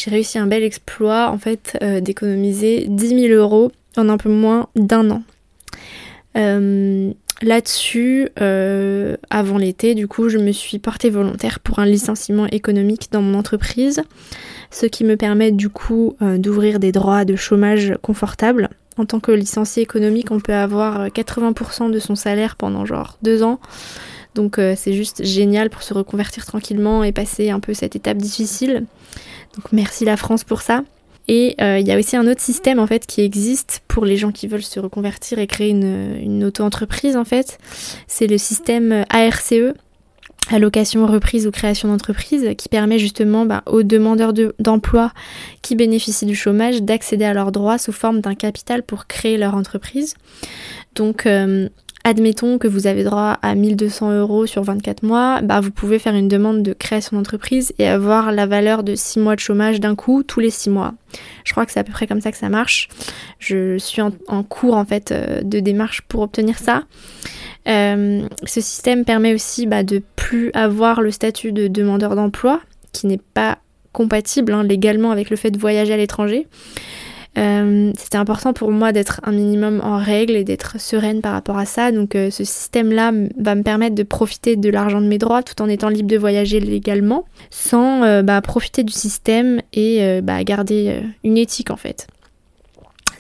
j'ai 0.03 0.11
réussi 0.11 0.39
un 0.39 0.47
bel 0.47 0.63
exploit 0.63 1.29
en 1.29 1.37
fait 1.37 1.77
euh, 1.83 2.01
d'économiser 2.01 2.87
10 2.89 3.09
000 3.29 3.35
euros 3.35 3.71
en 3.99 4.09
un 4.09 4.17
peu 4.17 4.31
moins 4.31 4.69
d'un 4.75 5.11
an. 5.11 5.23
Euh, 6.39 7.13
là-dessus, 7.43 8.31
euh, 8.41 9.19
avant 9.29 9.59
l'été, 9.59 9.95
du 9.95 10.09
coup, 10.09 10.31
je 10.31 10.39
me 10.39 10.53
suis 10.53 10.79
portée 10.79 11.11
volontaire 11.11 11.61
pour 11.61 11.81
un 11.81 11.85
licenciement 11.85 12.47
économique 12.47 13.09
dans 13.11 13.21
mon 13.21 13.39
entreprise, 13.39 14.03
ce 14.71 14.87
qui 14.87 15.05
me 15.05 15.17
permet 15.17 15.51
du 15.51 15.69
coup 15.69 16.17
d'ouvrir 16.21 16.81
des 16.81 16.93
droits 16.93 17.27
de 17.27 17.37
chômage 17.37 17.95
confortables. 18.01 18.71
En 18.97 19.05
tant 19.05 19.21
que 19.21 19.33
licencié 19.33 19.83
économique, 19.83 20.31
on 20.31 20.41
peut 20.41 20.55
avoir 20.55 21.09
80% 21.09 21.91
de 21.91 21.99
son 21.99 22.15
salaire 22.15 22.57
pendant 22.57 22.87
genre 22.87 23.19
deux 23.23 23.43
ans. 23.43 23.61
Donc 24.35 24.61
c'est 24.77 24.93
juste 24.93 25.25
génial 25.25 25.69
pour 25.69 25.83
se 25.83 25.93
reconvertir 25.93 26.47
tranquillement 26.47 27.03
et 27.03 27.13
passer 27.13 27.51
un 27.51 27.61
peu 27.61 27.75
cette 27.75 27.97
étape 27.97 28.19
difficile. 28.19 28.87
Donc 29.57 29.73
merci 29.73 30.05
la 30.05 30.17
France 30.17 30.45
pour 30.45 30.63
ça. 30.63 30.83
Et 31.29 31.55
euh, 31.61 31.79
il 31.79 31.87
y 31.87 31.93
a 31.93 31.99
aussi 31.99 32.17
un 32.17 32.27
autre 32.27 32.41
système 32.41 32.79
en 32.81 32.87
fait 32.87 33.07
qui 33.07 33.21
existe 33.21 33.83
pour 33.87 34.05
les 34.05 34.17
gens 34.17 34.33
qui 34.33 34.49
veulent 34.49 34.65
se 34.65 34.81
reconvertir 34.81 35.39
et 35.39 35.47
créer 35.47 35.71
une, 35.71 36.43
auto-entreprise 36.45 37.17
en 37.17 37.25
fait. 37.25 37.59
C'est 38.09 38.27
le 38.27 38.37
système 38.37 39.05
ARCE, 39.11 39.75
allocation 40.51 41.07
reprise 41.07 41.47
ou 41.47 41.53
création 41.53 41.89
d'entreprise, 41.89 42.49
qui 42.59 42.69
permet 42.69 42.99
justement 42.99 43.47
bah, 43.47 43.63
aux 43.67 43.85
demandeurs 43.85 44.33
d'emploi 44.59 45.13
qui 45.63 45.77
bénéficient 45.77 46.27
du 46.27 46.35
chômage 46.35 46.83
d'accéder 46.83 47.27
à 47.27 47.35
leurs 47.35 47.53
droits 47.53 47.79
sous 47.79 47.93
forme 47.93 48.21
d'un 48.21 48.35
capital 48.35 48.83
pour 48.83 49.07
créer 49.07 49.37
leur 49.37 49.55
entreprise. 49.55 50.15
Donc 50.97 51.27
euh, 51.27 51.69
Admettons 52.03 52.57
que 52.57 52.67
vous 52.67 52.87
avez 52.87 53.05
droit 53.05 53.39
à 53.43 53.55
1200 53.55 54.13
euros 54.13 54.47
sur 54.47 54.63
24 54.63 55.03
mois, 55.03 55.43
bah 55.43 55.61
vous 55.61 55.71
pouvez 55.71 55.99
faire 55.99 56.15
une 56.15 56.29
demande 56.29 56.63
de 56.63 56.73
création 56.73 57.19
d'entreprise 57.19 57.75
et 57.79 57.87
avoir 57.87 58.33
la 58.33 58.47
valeur 58.47 58.83
de 58.83 58.95
6 58.95 59.19
mois 59.21 59.35
de 59.35 59.41
chômage 59.41 59.81
d'un 59.81 59.95
coup 59.95 60.23
tous 60.23 60.41
les 60.41 60.49
6 60.49 60.71
mois. 60.71 60.95
Je 61.45 61.53
crois 61.53 61.67
que 61.67 61.73
c'est 61.73 61.81
à 61.81 61.85
peu 61.85 61.93
près 61.93 62.07
comme 62.07 62.23
ça 62.23 62.33
que 62.33 62.39
ça 62.39 62.49
marche. 62.49 62.89
Je 63.39 63.77
suis 63.77 64.01
en, 64.01 64.43
cours 64.43 64.77
en 64.77 64.85
fait 64.87 65.13
euh, 65.13 65.43
de 65.43 65.61
démarche 65.61 66.01
pour 66.03 66.23
obtenir 66.23 66.59
ça. 66.59 66.85
Euh, 67.69 68.27
ce 68.45 68.61
système 68.63 69.05
permet 69.05 69.35
aussi 69.35 69.67
bah, 69.67 69.83
de 69.83 70.03
plus 70.17 70.51
avoir 70.55 71.03
le 71.03 71.11
statut 71.11 71.53
de 71.53 71.69
demandeur 71.69 72.17
d'emploi, 72.17 72.61
qui 72.93 73.09
n'est 73.09 73.21
pas 73.35 73.59
compatible 73.93 74.53
hein, 74.53 74.63
légalement 74.63 75.11
avec 75.11 75.29
le 75.29 75.37
fait 75.37 75.51
de 75.51 75.59
voyager 75.59 75.93
à 75.93 75.97
l'étranger. 75.99 76.47
Euh, 77.41 77.93
c'était 77.97 78.19
important 78.19 78.53
pour 78.53 78.71
moi 78.71 78.93
d'être 78.93 79.21
un 79.25 79.33
minimum 79.33 79.81
en 79.83 79.97
règle 79.97 80.37
et 80.37 80.45
d'être 80.45 80.79
sereine 80.79 81.23
par 81.23 81.33
rapport 81.33 81.59
à 81.59 81.65
ça. 81.65 81.91
Donc 81.91 82.15
euh, 82.15 82.31
ce 82.31 82.45
système-là 82.45 83.13
va 83.39 83.55
me 83.55 83.63
permettre 83.63 83.95
de 83.95 84.03
profiter 84.03 84.57
de 84.57 84.69
l'argent 84.69 85.01
de 85.01 85.07
mes 85.07 85.19
droits 85.19 85.43
tout 85.43 85.61
en 85.63 85.69
étant 85.69 85.89
libre 85.89 86.09
de 86.09 86.19
voyager 86.19 86.61
légalement, 86.61 87.25
sans 87.51 88.03
euh, 88.03 88.23
bah, 88.23 88.41
profiter 88.43 88.85
du 88.85 88.93
système 88.93 89.63
et 89.73 90.21
bah, 90.23 90.43
garder 90.45 91.03
une 91.25 91.39
éthique 91.39 91.71
en 91.71 91.77
fait. 91.77 92.07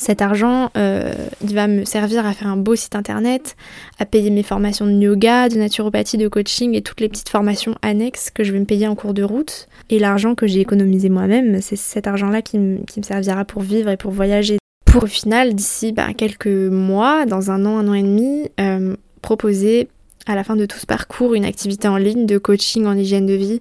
Cet 0.00 0.23
argent, 0.23 0.71
il 0.76 1.54
va 1.54 1.66
me 1.66 1.85
servir 1.85 2.25
à 2.25 2.33
faire 2.33 2.49
un 2.49 2.57
beau 2.57 2.75
site 2.75 2.97
internet, 2.97 3.54
à 3.99 4.07
payer 4.07 4.30
mes 4.30 4.42
formations 4.42 4.87
de 4.87 4.92
yoga, 4.92 5.50
de 5.50 5.59
naturopathie, 5.59 6.16
de 6.16 6.26
coaching 6.26 6.75
et 6.75 6.80
toutes 6.80 7.02
les 7.02 7.11
petites 7.11 7.28
formations 7.28 7.75
annexes 7.83 8.30
que 8.30 8.42
je 8.42 8.50
vais 8.50 8.61
me 8.61 8.64
payer 8.64 8.88
en 8.88 8.95
cours 8.95 9.12
de 9.12 9.23
route. 9.23 9.69
Et 9.90 9.99
l'argent 9.99 10.35
que 10.35 10.47
j'ai 10.47 10.61
économisé 10.61 11.11
moi-même, 11.11 11.61
c'est 11.61 11.76
cet 11.76 12.07
argent-là 12.07 12.40
qui, 12.40 12.59
me 12.59 12.78
servira 13.02 13.45
pour 13.45 13.61
vivre 13.61 13.90
et 13.90 13.99
pour 13.99 14.11
voyager. 14.11 14.57
Pour 14.87 15.04
au 15.04 15.07
final, 15.07 15.54
d'ici 15.54 15.92
bah, 15.92 16.14
quelques 16.16 16.47
mois, 16.47 17.26
dans 17.26 17.50
un 17.50 17.66
an, 17.66 17.76
un 17.76 17.88
an 17.88 17.92
et 17.92 18.02
demi, 18.02 18.49
euh, 18.59 18.97
proposer 19.21 19.90
à 20.26 20.35
la 20.35 20.45
fin 20.45 20.57
de 20.57 20.64
tout 20.64 20.78
ce 20.78 20.87
parcours 20.87 21.35
une 21.35 21.45
activité 21.45 21.88
en 21.88 21.99
ligne 21.99 22.25
de 22.25 22.38
coaching 22.38 22.87
en 22.87 22.97
hygiène 22.97 23.26
de 23.26 23.35
vie, 23.35 23.61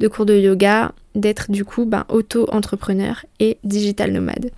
de 0.00 0.08
cours 0.08 0.24
de 0.24 0.34
yoga, 0.34 0.92
d'être 1.14 1.50
du 1.50 1.66
coup 1.66 1.84
ben, 1.84 2.06
auto-entrepreneur 2.08 3.26
et 3.38 3.58
digital 3.64 4.12
nomade. 4.12 4.50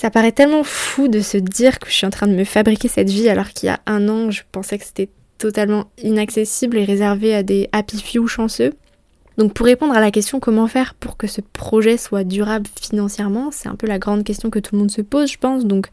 Ça 0.00 0.10
paraît 0.10 0.32
tellement 0.32 0.64
fou 0.64 1.08
de 1.08 1.20
se 1.20 1.36
dire 1.36 1.78
que 1.78 1.90
je 1.90 1.92
suis 1.92 2.06
en 2.06 2.10
train 2.10 2.26
de 2.26 2.32
me 2.32 2.44
fabriquer 2.44 2.88
cette 2.88 3.10
vie 3.10 3.28
alors 3.28 3.50
qu'il 3.50 3.66
y 3.66 3.70
a 3.70 3.80
un 3.84 4.08
an 4.08 4.30
je 4.30 4.44
pensais 4.50 4.78
que 4.78 4.86
c'était 4.86 5.10
totalement 5.36 5.90
inaccessible 6.02 6.78
et 6.78 6.84
réservé 6.84 7.34
à 7.34 7.42
des 7.42 7.68
happy 7.72 8.00
few 8.00 8.26
chanceux. 8.26 8.72
Donc 9.36 9.52
pour 9.52 9.66
répondre 9.66 9.92
à 9.92 10.00
la 10.00 10.10
question 10.10 10.40
comment 10.40 10.66
faire 10.68 10.94
pour 10.94 11.18
que 11.18 11.26
ce 11.26 11.42
projet 11.42 11.98
soit 11.98 12.24
durable 12.24 12.64
financièrement, 12.80 13.50
c'est 13.50 13.68
un 13.68 13.74
peu 13.74 13.86
la 13.86 13.98
grande 13.98 14.24
question 14.24 14.48
que 14.48 14.58
tout 14.58 14.74
le 14.74 14.78
monde 14.78 14.90
se 14.90 15.02
pose 15.02 15.30
je 15.30 15.36
pense. 15.36 15.66
Donc 15.66 15.88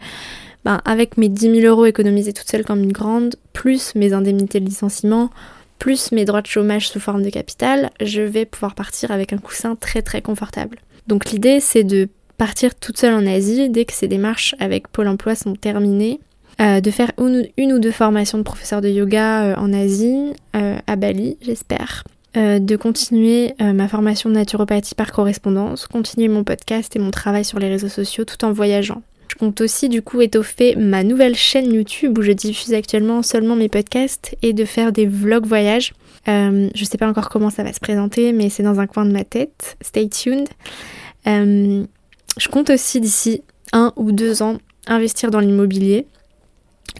ben, 0.63 0.79
avec 0.85 1.17
mes 1.17 1.27
10 1.27 1.59
000 1.59 1.67
euros 1.67 1.85
économisés 1.85 2.31
toute 2.31 2.49
seule 2.49 2.63
comme 2.63 2.83
une 2.83 2.93
grande, 2.93 3.35
plus 3.51 3.93
mes 3.93 4.13
indemnités 4.13 4.61
de 4.61 4.65
licenciement, 4.67 5.31
plus 5.79 6.13
mes 6.13 6.23
droits 6.23 6.41
de 6.41 6.47
chômage 6.47 6.87
sous 6.87 7.01
forme 7.01 7.23
de 7.23 7.29
capital, 7.29 7.89
je 7.99 8.21
vais 8.21 8.45
pouvoir 8.45 8.73
partir 8.73 9.11
avec 9.11 9.33
un 9.33 9.37
coussin 9.37 9.75
très 9.75 10.01
très 10.01 10.21
confortable. 10.21 10.77
Donc 11.07 11.29
l'idée 11.31 11.59
c'est 11.59 11.83
de 11.83 12.07
partir 12.37 12.75
toute 12.75 12.97
seule 12.97 13.13
en 13.13 13.25
Asie 13.25 13.69
dès 13.69 13.85
que 13.85 13.93
ces 13.93 14.07
démarches 14.07 14.55
avec 14.59 14.87
Pôle 14.87 15.07
Emploi 15.07 15.35
sont 15.35 15.53
terminées. 15.55 16.19
Euh, 16.59 16.81
de 16.81 16.89
faire 16.89 17.11
une, 17.19 17.73
ou 17.73 17.77
deux 17.77 17.91
formations 17.91 18.39
de 18.39 18.43
professeur 18.43 18.81
de 18.81 18.89
yoga 18.89 19.43
euh, 19.43 19.55
en 19.57 19.73
Asie, 19.73 20.33
euh, 20.55 20.77
à 20.87 20.95
Bali 20.95 21.37
j'espère, 21.41 22.03
de 22.35 22.75
continuer 22.75 23.55
ma 23.59 23.87
formation 23.87 24.29
de 24.29 24.35
naturopathie 24.35 24.93
par 24.93 25.11
correspondance, 25.11 25.87
continuer 25.87 26.27
mon 26.27 26.43
podcast 26.43 26.95
et 26.95 26.99
mon 26.99 27.09
travail 27.09 27.43
sur 27.43 27.57
les 27.57 27.67
réseaux 27.67 27.87
sociaux 27.87 28.25
tout 28.25 28.45
en 28.45 28.51
voyageant. 28.51 29.01
Je 29.27 29.35
compte 29.35 29.59
aussi 29.59 29.89
du 29.89 30.03
coup 30.03 30.21
étoffer 30.21 30.75
ma 30.75 31.03
nouvelle 31.03 31.33
chaîne 31.33 31.73
YouTube 31.73 32.15
où 32.15 32.21
je 32.21 32.33
diffuse 32.33 32.75
actuellement 32.75 33.23
seulement 33.23 33.55
mes 33.55 33.69
podcasts 33.69 34.37
et 34.43 34.53
de 34.53 34.65
faire 34.65 34.91
des 34.91 35.07
vlogs 35.07 35.47
voyages. 35.47 35.93
Je 36.27 36.83
sais 36.83 36.99
pas 36.99 37.07
encore 37.07 37.29
comment 37.29 37.49
ça 37.49 37.63
va 37.63 37.73
se 37.73 37.79
présenter, 37.79 38.33
mais 38.33 38.49
c'est 38.49 38.61
dans 38.61 38.79
un 38.79 38.85
coin 38.85 39.05
de 39.05 39.11
ma 39.11 39.23
tête. 39.23 39.75
Stay 39.81 40.07
tuned. 40.07 40.47
Je 42.37 42.47
compte 42.49 42.69
aussi 42.69 43.01
d'ici 43.01 43.41
un 43.73 43.93
ou 43.95 44.11
deux 44.11 44.41
ans 44.41 44.57
investir 44.87 45.31
dans 45.31 45.39
l'immobilier. 45.39 46.07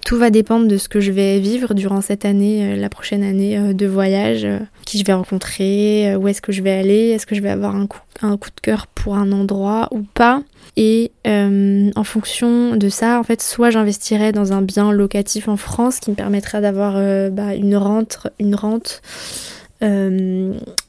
Tout 0.06 0.18
va 0.18 0.30
dépendre 0.30 0.68
de 0.68 0.78
ce 0.78 0.90
que 0.90 1.00
je 1.00 1.12
vais 1.12 1.40
vivre 1.40 1.74
durant 1.74 2.02
cette 2.02 2.26
année, 2.26 2.74
euh, 2.74 2.76
la 2.76 2.90
prochaine 2.90 3.24
année 3.24 3.58
euh, 3.58 3.74
de 3.74 3.86
voyage, 3.86 4.46
euh, 4.46 4.60
qui 4.86 5.00
je 5.00 5.06
vais 5.06 5.14
rencontrer, 5.14 6.16
où 6.16 6.28
est-ce 6.28 6.42
que 6.42 6.52
je 6.52 6.62
vais 6.62 6.72
aller, 6.72 7.10
est-ce 7.10 7.26
que 7.26 7.36
je 7.36 7.42
vais 7.42 7.50
avoir 7.50 7.76
un 7.76 7.88
coup, 7.88 8.00
un 8.22 8.38
coup 8.38 8.50
de 8.50 8.62
cœur 8.62 8.88
pour 8.88 9.16
un 9.16 9.32
endroit 9.32 9.88
ou 9.92 10.02
pas. 10.02 10.42
Et 10.80 11.12
en 11.26 12.04
fonction 12.04 12.76
de 12.76 12.88
ça, 12.88 13.20
en 13.20 13.24
fait, 13.24 13.42
soit 13.42 13.72
j'investirai 13.72 14.32
dans 14.32 14.54
un 14.54 14.62
bien 14.62 14.92
locatif 14.92 15.48
en 15.48 15.58
France 15.58 16.00
qui 16.00 16.12
me 16.12 16.16
permettra 16.16 16.62
d'avoir 16.62 16.94
bah, 17.32 17.56
une 17.56 17.76
rente, 17.76 18.28
une 18.40 18.54
rente 18.54 19.02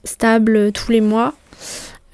stable 0.04 0.72
tous 0.72 0.92
les 0.92 1.00
mois, 1.00 1.34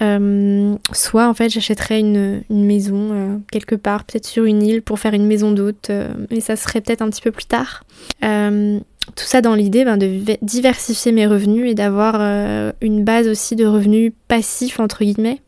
euh, 0.02 0.74
soit 0.92 1.28
en 1.28 1.34
fait 1.34 1.48
j'achèterais 1.48 2.00
une, 2.00 2.42
maison 2.50 3.10
euh, 3.12 3.36
quelque 3.52 3.76
part, 3.76 4.04
peut-être 4.04 4.26
sur 4.26 4.44
une 4.44 4.62
île 4.62 4.82
pour 4.82 4.98
faire 4.98 5.14
une 5.14 5.26
maison 5.26 5.52
d'hôte, 5.52 5.88
euh, 5.90 6.12
mais 6.30 6.40
ça 6.40 6.56
serait 6.56 6.80
peut-être 6.80 7.02
un 7.02 7.10
petit 7.10 7.22
peu 7.22 7.30
plus 7.30 7.46
tard. 7.46 7.84
tout 8.20 9.24
ça 9.24 9.40
dans 9.40 9.54
l'idée 9.54 9.84
ben, 9.84 9.96
de 9.96 10.36
diversifier 10.42 11.12
mes 11.12 11.26
revenus 11.26 11.70
et 11.70 11.74
d'avoir 11.74 12.16
une 12.80 13.04
base 13.04 13.28
aussi 13.28 13.54
de 13.54 13.66
revenus 13.66 14.12
passifs 14.28 14.80
entre 14.80 15.04
guillemets. 15.04 15.40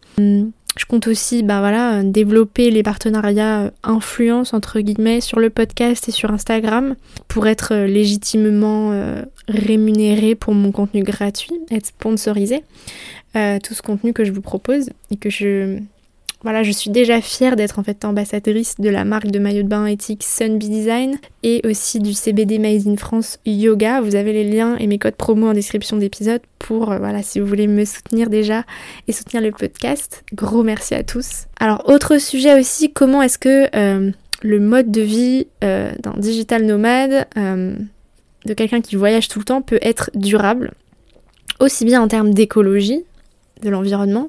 Je 0.76 0.85
compte 0.85 1.06
aussi 1.06 1.42
ben 1.42 1.61
voilà, 1.61 2.02
développer 2.02 2.71
les 2.71 2.83
partenariats 2.83 3.73
influence 3.83 4.52
entre 4.52 4.80
guillemets 4.80 5.21
sur 5.21 5.40
le 5.40 5.49
podcast 5.49 6.09
et 6.09 6.12
sur 6.12 6.30
Instagram 6.30 6.97
pour 7.28 7.47
être 7.47 7.75
légitimement 7.75 8.92
rémunéré 9.49 10.35
pour 10.35 10.54
mon 10.54 10.73
contenu 10.73 11.02
gratuit, 11.02 11.54
être 11.71 11.87
sponsorisé. 11.87 12.62
Euh, 13.37 13.59
tout 13.62 13.75
ce 13.75 13.83
contenu 13.83 14.12
que 14.12 14.25
je 14.25 14.33
vous 14.33 14.40
propose 14.40 14.90
et 15.11 15.16
que 15.16 15.28
je 15.28 15.78
voilà, 16.47 16.62
je 16.62 16.71
suis 16.71 16.91
déjà 16.91 17.21
fière 17.21 17.57
d'être 17.57 17.81
en 17.81 17.83
fait 17.83 18.05
ambassadrice 18.05 18.76
de 18.79 18.88
la 18.88 19.05
marque 19.05 19.33
de 19.33 19.41
maillot 19.41 19.65
de 19.65 19.69
bain 19.69 19.85
éthique 19.85 20.23
Sunbee 20.23 20.69
Design 20.69 21.19
et 21.43 21.61
aussi 21.67 21.99
du 21.99 22.15
CBD 22.15 22.61
Made 22.61 22.87
in 22.87 22.97
France 22.97 23.41
Yoga. 23.45 24.00
Vous 24.00 24.15
avez 24.15 24.33
les 24.33 24.49
liens 24.49 24.76
et 24.76 24.87
mes 24.87 25.00
codes 25.00 25.17
promo 25.17 25.49
en 25.49 25.55
description 25.55 25.97
d'épisode 25.97 26.41
pour 26.61 26.93
euh, 26.93 26.99
voilà 26.99 27.25
si 27.25 27.41
vous 27.41 27.49
voulez 27.49 27.67
me 27.67 27.85
soutenir 27.85 28.31
déjà 28.31 28.62
et 29.09 29.12
soutenir 29.12 29.43
le 29.43 29.50
podcast. 29.50 30.23
Gros 30.35 30.62
merci 30.62 30.95
à 30.95 31.03
tous. 31.03 31.47
Alors 31.59 31.83
autre 31.88 32.19
sujet 32.19 32.57
aussi, 32.57 32.93
comment 32.93 33.23
est-ce 33.23 33.41
que 33.41 33.67
euh, 33.75 34.12
le 34.43 34.61
mode 34.61 34.93
de 34.93 35.00
vie 35.00 35.49
d'un 35.62 36.15
digital 36.17 36.65
nomade 36.65 37.26
de 37.35 38.55
quelqu'un 38.55 38.81
qui 38.81 38.95
voyage 38.95 39.26
tout 39.26 39.41
le 39.41 39.45
temps 39.45 39.62
peut 39.62 39.81
être 39.83 40.12
durable 40.15 40.75
aussi 41.59 41.85
bien 41.85 42.00
en 42.00 42.07
termes 42.07 42.33
d'écologie 42.33 43.05
de 43.62 43.69
l'environnement, 43.69 44.29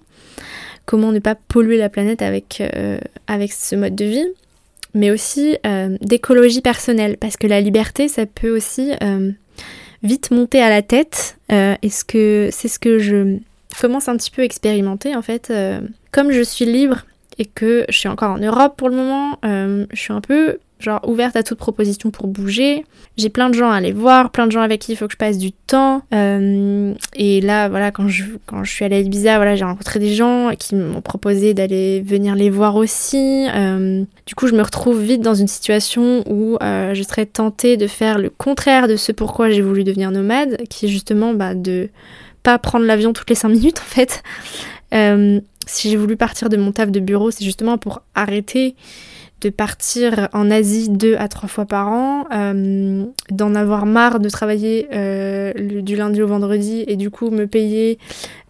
comment 0.88 1.12
ne 1.12 1.20
pas 1.20 1.36
polluer 1.36 1.78
la 1.78 1.90
planète 1.90 2.24
avec, 2.24 2.62
euh, 2.62 2.98
avec 3.28 3.52
ce 3.52 3.76
mode 3.76 3.94
de 3.94 4.06
vie, 4.06 4.28
mais 4.96 5.12
aussi 5.12 5.58
euh, 5.68 5.96
d'écologie 6.02 6.62
personnelle, 6.62 7.18
parce 7.18 7.38
que 7.38 7.46
la 7.46 7.62
liberté, 7.62 8.08
ça 8.08 8.26
peut 8.26 8.56
aussi 8.56 8.94
euh, 9.04 9.32
vite 10.02 10.32
monter 10.32 10.62
à 10.62 10.70
la 10.70 10.82
tête, 10.82 11.38
et 11.50 11.90
ce 11.90 12.04
que 12.04 12.50
c'est 12.52 12.68
ce 12.68 12.80
que 12.80 12.98
je 12.98 13.38
commence 13.80 14.08
un 14.08 14.18
petit 14.18 14.32
peu 14.32 14.42
à 14.42 14.46
expérimenter 14.46 15.16
en 15.16 15.22
fait. 15.22 15.54
comme 16.12 16.32
je 16.32 16.42
suis 16.42 16.66
libre 16.66 17.06
et 17.38 17.46
que 17.46 17.86
je 17.90 17.98
suis 17.98 18.10
encore 18.10 18.32
en 18.32 18.40
Europe 18.40 18.76
pour 18.78 18.90
le 18.90 18.96
moment, 18.96 19.40
je 19.44 19.96
suis 19.96 20.14
un 20.14 20.22
peu 20.22 20.58
genre 20.80 21.00
ouverte 21.08 21.36
à 21.36 21.44
toute 21.44 21.58
proposition 21.58 22.12
pour 22.12 22.28
bouger. 22.28 22.86
J'ai 23.18 23.30
plein 23.30 23.50
de 23.50 23.56
gens 23.56 23.72
à 23.72 23.76
aller 23.76 23.92
voir, 23.92 24.30
plein 24.30 24.46
de 24.46 24.52
gens 24.52 24.62
avec 24.62 24.82
qui 24.82 24.92
il 24.92 24.96
faut 24.96 25.08
que 25.08 25.14
je 25.14 25.18
passe 25.18 25.38
du 25.38 25.52
temps. 25.52 26.04
Euh, 26.14 26.94
et 27.16 27.42
là, 27.42 27.68
voilà, 27.68 27.92
quand 27.92 28.08
je, 28.08 28.26
quand 28.46 28.64
je 28.64 28.72
suis 28.72 28.86
allée 28.86 28.98
à 28.98 29.00
Ibiza, 29.00 29.38
voilà, 29.38 29.56
j'ai 29.56 29.66
rencontré 29.66 30.00
des 30.00 30.14
gens 30.14 30.52
qui 30.58 30.76
m'ont 30.76 31.02
proposé 31.02 31.54
d'aller 31.54 32.02
venir 32.02 32.36
les 32.36 32.50
voir 32.50 32.76
aussi. 32.76 33.48
Euh, 33.54 34.04
du 34.26 34.36
coup, 34.36 34.48
je 34.48 34.54
me 34.54 34.62
retrouve 34.62 35.02
vite 35.02 35.22
dans 35.22 35.36
une 35.36 35.48
situation 35.48 36.24
où 36.30 36.58
euh, 36.62 36.94
je 36.94 37.04
serais 37.04 37.26
tentée 37.26 37.78
de 37.78 37.88
faire 37.88 38.20
le 38.20 38.30
contraire 38.30 38.88
de 38.88 38.96
ce 38.96 39.12
pourquoi 39.12 39.50
j'ai 39.50 39.62
voulu 39.62 39.84
devenir 39.84 40.12
nomade, 40.12 40.58
qui 40.70 40.86
est 40.86 40.90
justement 40.90 41.34
bah, 41.34 41.56
de 41.56 41.90
pas 42.44 42.60
prendre 42.60 42.86
l'avion 42.86 43.14
toutes 43.14 43.30
les 43.30 43.36
5 43.36 43.50
minutes 43.50 43.80
en 43.80 43.90
fait. 43.90 44.24
Si 45.68 45.90
j'ai 45.92 45.98
voulu 45.98 46.18
partir 46.18 46.50
de 46.50 46.58
mon 46.58 46.72
taf 46.72 46.90
de 46.92 47.00
bureau, 47.00 47.30
c'est 47.30 47.46
justement 47.46 47.78
pour 47.78 48.02
arrêter 48.16 48.76
de 49.42 49.50
partir 49.50 50.30
en 50.34 50.50
Asie 50.50 50.90
deux 50.90 51.16
à 51.16 51.28
trois 51.28 51.48
fois 51.48 51.66
par 51.66 51.90
an, 51.90 52.26
euh, 52.34 53.06
d'en 53.30 53.54
avoir 53.54 53.86
marre 53.86 54.20
de 54.20 54.30
travailler 54.30 54.88
euh, 54.94 55.82
du 55.82 55.96
lundi 55.96 56.22
au 56.22 56.28
vendredi 56.28 56.84
et 56.88 56.96
du 56.96 57.12
coup 57.12 57.30
me 57.30 57.46
payer 57.46 58.00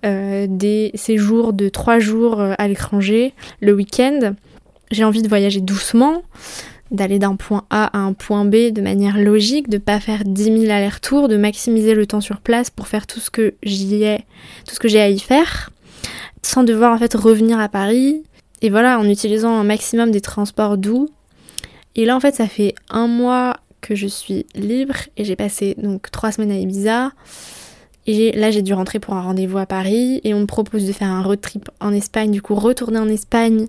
euh, 0.05 0.47
des 0.49 0.91
séjours 0.93 1.51
de 1.51 1.67
trois 1.67 1.99
jours 1.99 2.39
à 2.39 2.67
l'étranger 2.67 3.33
le 3.59 3.73
week-end. 3.73 4.35
J'ai 4.89 5.03
envie 5.03 5.21
de 5.21 5.27
voyager 5.27 5.59
doucement, 5.59 6.23
d'aller 6.91 7.19
d'un 7.19 7.35
point 7.35 7.65
A 7.69 7.97
à 7.97 7.99
un 7.99 8.13
point 8.13 8.45
B 8.45 8.71
de 8.71 8.81
manière 8.81 9.17
logique, 9.17 9.67
de 9.67 9.77
pas 9.77 9.99
faire 9.99 10.23
10 10.23 10.43
000 10.43 10.57
allers-retours, 10.71 11.27
de 11.27 11.35
maximiser 11.35 11.95
le 11.95 12.05
temps 12.05 12.21
sur 12.21 12.39
place 12.39 12.69
pour 12.69 12.87
faire 12.87 13.07
tout 13.07 13.19
ce 13.19 13.29
que 13.29 13.55
j'y 13.61 14.05
ai, 14.05 14.19
tout 14.65 14.73
ce 14.73 14.79
que 14.79 14.87
j'ai 14.87 15.01
à 15.01 15.09
y 15.09 15.19
faire, 15.19 15.71
sans 16.41 16.63
devoir 16.63 16.93
en 16.93 16.97
fait 16.97 17.13
revenir 17.13 17.59
à 17.59 17.69
Paris, 17.69 18.23
et 18.61 18.69
voilà, 18.69 18.99
en 18.99 19.07
utilisant 19.07 19.55
un 19.55 19.63
maximum 19.63 20.11
des 20.11 20.21
transports 20.21 20.77
doux. 20.77 21.09
Et 21.95 22.05
là, 22.05 22.15
en 22.15 22.19
fait, 22.19 22.35
ça 22.35 22.47
fait 22.47 22.75
un 22.89 23.07
mois 23.07 23.57
que 23.81 23.95
je 23.95 24.07
suis 24.07 24.45
libre 24.55 24.95
et 25.15 25.23
j'ai 25.23 25.35
passé 25.35 25.75
donc 25.77 26.09
trois 26.11 26.31
semaines 26.31 26.51
à 26.51 26.57
Ibiza. 26.57 27.11
Et 28.07 28.31
là, 28.31 28.51
j'ai 28.51 28.61
dû 28.61 28.73
rentrer 28.73 28.99
pour 28.99 29.13
un 29.15 29.21
rendez-vous 29.21 29.57
à 29.57 29.65
Paris 29.65 30.21
et 30.23 30.33
on 30.33 30.39
me 30.39 30.45
propose 30.45 30.87
de 30.87 30.93
faire 30.93 31.09
un 31.09 31.21
road 31.21 31.41
trip 31.41 31.69
en 31.81 31.91
Espagne. 31.91 32.31
Du 32.31 32.41
coup, 32.41 32.55
retourner 32.55 32.99
en 32.99 33.09
Espagne 33.09 33.67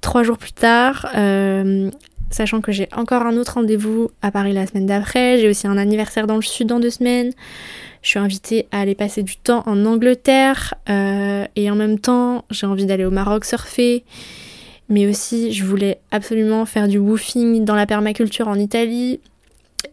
trois 0.00 0.22
jours 0.24 0.38
plus 0.38 0.52
tard, 0.52 1.08
euh, 1.16 1.90
sachant 2.30 2.60
que 2.60 2.72
j'ai 2.72 2.88
encore 2.94 3.22
un 3.22 3.36
autre 3.36 3.54
rendez-vous 3.54 4.10
à 4.22 4.30
Paris 4.30 4.52
la 4.52 4.66
semaine 4.66 4.86
d'après. 4.86 5.38
J'ai 5.38 5.48
aussi 5.48 5.66
un 5.66 5.76
anniversaire 5.76 6.26
dans 6.26 6.36
le 6.36 6.42
sud 6.42 6.68
dans 6.68 6.80
deux 6.80 6.90
semaines. 6.90 7.32
Je 8.02 8.10
suis 8.10 8.18
invitée 8.18 8.66
à 8.72 8.80
aller 8.80 8.94
passer 8.94 9.22
du 9.22 9.36
temps 9.36 9.62
en 9.66 9.84
Angleterre 9.84 10.74
euh, 10.88 11.44
et 11.56 11.70
en 11.70 11.76
même 11.76 11.98
temps 11.98 12.44
j'ai 12.50 12.66
envie 12.66 12.86
d'aller 12.86 13.04
au 13.04 13.10
Maroc 13.10 13.44
surfer. 13.44 14.04
Mais 14.88 15.06
aussi 15.06 15.52
je 15.52 15.64
voulais 15.64 15.98
absolument 16.10 16.64
faire 16.66 16.88
du 16.88 16.98
woofing 16.98 17.64
dans 17.64 17.74
la 17.74 17.86
permaculture 17.86 18.48
en 18.48 18.56
Italie. 18.56 19.20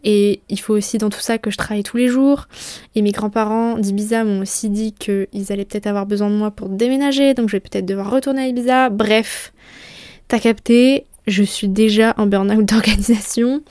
Et 0.02 0.40
il 0.48 0.58
faut 0.58 0.74
aussi 0.74 0.98
dans 0.98 1.10
tout 1.10 1.20
ça 1.20 1.38
que 1.38 1.50
je 1.50 1.56
travaille 1.56 1.82
tous 1.82 1.96
les 1.96 2.08
jours. 2.08 2.48
Et 2.94 3.02
mes 3.02 3.12
grands-parents 3.12 3.78
d'Ibiza 3.78 4.24
m'ont 4.24 4.40
aussi 4.40 4.68
dit 4.70 4.92
qu'ils 4.92 5.28
allaient 5.50 5.64
peut-être 5.64 5.86
avoir 5.86 6.06
besoin 6.06 6.30
de 6.30 6.34
moi 6.34 6.50
pour 6.50 6.68
déménager, 6.68 7.34
donc 7.34 7.48
je 7.48 7.56
vais 7.56 7.60
peut-être 7.60 7.86
devoir 7.86 8.10
retourner 8.10 8.42
à 8.42 8.46
Ibiza. 8.46 8.90
Bref, 8.90 9.52
t'as 10.28 10.38
capté, 10.38 11.06
je 11.26 11.42
suis 11.42 11.68
déjà 11.68 12.14
en 12.16 12.26
burn-out 12.26 12.64
d'organisation. 12.68 13.62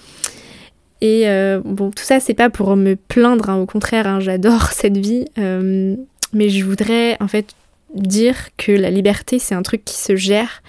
Et 1.01 1.27
euh, 1.27 1.59
bon, 1.63 1.91
tout 1.91 2.03
ça, 2.03 2.19
c'est 2.19 2.33
pas 2.33 2.49
pour 2.49 2.75
me 2.75 2.95
plaindre, 2.95 3.49
hein, 3.49 3.57
au 3.57 3.65
contraire, 3.65 4.07
hein, 4.07 4.19
j'adore 4.19 4.67
cette 4.71 4.97
vie, 4.97 5.25
euh, 5.37 5.95
mais 6.31 6.49
je 6.49 6.63
voudrais 6.63 7.17
en 7.19 7.27
fait 7.27 7.53
dire 7.93 8.35
que 8.57 8.71
la 8.71 8.89
liberté 8.89 9.39
c'est 9.39 9.53
un 9.55 9.61
truc 9.61 9.85
qui 9.85 9.95
se 9.95 10.15
gère, 10.15 10.63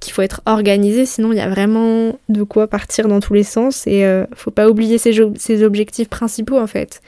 qu'il 0.00 0.12
faut 0.12 0.22
être 0.22 0.40
organisé, 0.46 1.04
sinon 1.04 1.32
il 1.32 1.38
y 1.38 1.40
a 1.40 1.48
vraiment 1.48 2.18
de 2.28 2.42
quoi 2.42 2.66
partir 2.66 3.08
dans 3.08 3.20
tous 3.20 3.34
les 3.34 3.42
sens 3.42 3.86
et 3.86 4.04
euh, 4.04 4.24
faut 4.34 4.50
pas 4.50 4.68
oublier 4.68 4.98
ses, 4.98 5.20
objectifs 5.62 6.08
principaux 6.08 6.58
en 6.58 6.66
fait. 6.66 7.02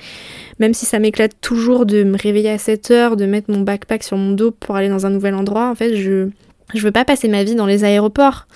Même 0.60 0.74
si 0.74 0.86
ça 0.86 0.98
m'éclate 0.98 1.32
toujours 1.40 1.86
de 1.86 2.04
me 2.04 2.16
réveiller 2.16 2.50
à 2.50 2.58
7 2.58 2.90
heures, 2.90 3.16
de 3.16 3.26
mettre 3.26 3.50
mon 3.50 3.60
backpack 3.60 4.02
sur 4.02 4.16
mon 4.16 4.32
dos 4.32 4.50
pour 4.50 4.76
aller 4.76 4.88
dans 4.88 5.06
un 5.06 5.10
nouvel 5.10 5.34
endroit, 5.34 5.68
en 5.70 5.74
fait 5.74 5.96
je, 5.96 6.28
je 6.74 6.80
veux 6.80 6.92
pas 6.92 7.04
passer 7.04 7.28
ma 7.28 7.42
vie 7.42 7.54
dans 7.54 7.66
les 7.66 7.84
aéroports. 7.84 8.46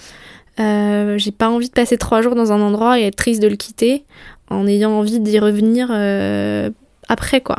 Euh, 0.61 1.19
j'ai 1.19 1.31
pas 1.31 1.49
envie 1.49 1.69
de 1.69 1.73
passer 1.73 1.97
trois 1.99 2.23
jours 2.23 2.35
dans 2.35 2.53
un 2.53 2.61
endroit 2.61 2.99
et 2.99 3.05
être 3.05 3.17
triste 3.17 3.43
de 3.43 3.49
le 3.49 3.57
quitter 3.57 4.05
en 4.51 4.67
ayant 4.67 4.91
envie 4.93 5.21
d'y 5.21 5.39
revenir 5.39 5.89
euh, 5.91 6.71
après 7.09 7.41
quoi. 7.41 7.57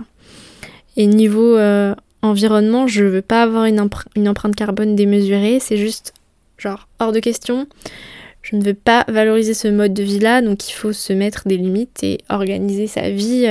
Et 0.98 1.08
niveau 1.08 1.56
euh, 1.58 1.96
environnement, 2.22 2.88
je 2.88 3.06
veux 3.06 3.22
pas 3.22 3.44
avoir 3.44 3.66
une, 3.66 3.88
une 4.16 4.28
empreinte 4.28 4.56
carbone 4.56 4.96
démesurée, 4.96 5.60
c'est 5.62 5.78
juste 5.78 6.14
genre 6.58 6.88
hors 7.00 7.14
de 7.14 7.20
question. 7.20 7.68
Je 8.42 8.56
ne 8.56 8.64
veux 8.64 8.74
pas 8.74 9.06
valoriser 9.08 9.54
ce 9.54 9.68
mode 9.68 9.94
de 9.94 10.04
vie 10.04 10.20
là, 10.20 10.42
donc 10.42 10.70
il 10.70 10.74
faut 10.74 10.94
se 10.94 11.14
mettre 11.14 11.48
des 11.48 11.58
limites 11.58 12.04
et 12.04 12.20
organiser 12.30 12.88
sa 12.88 13.10
vie 13.10 13.48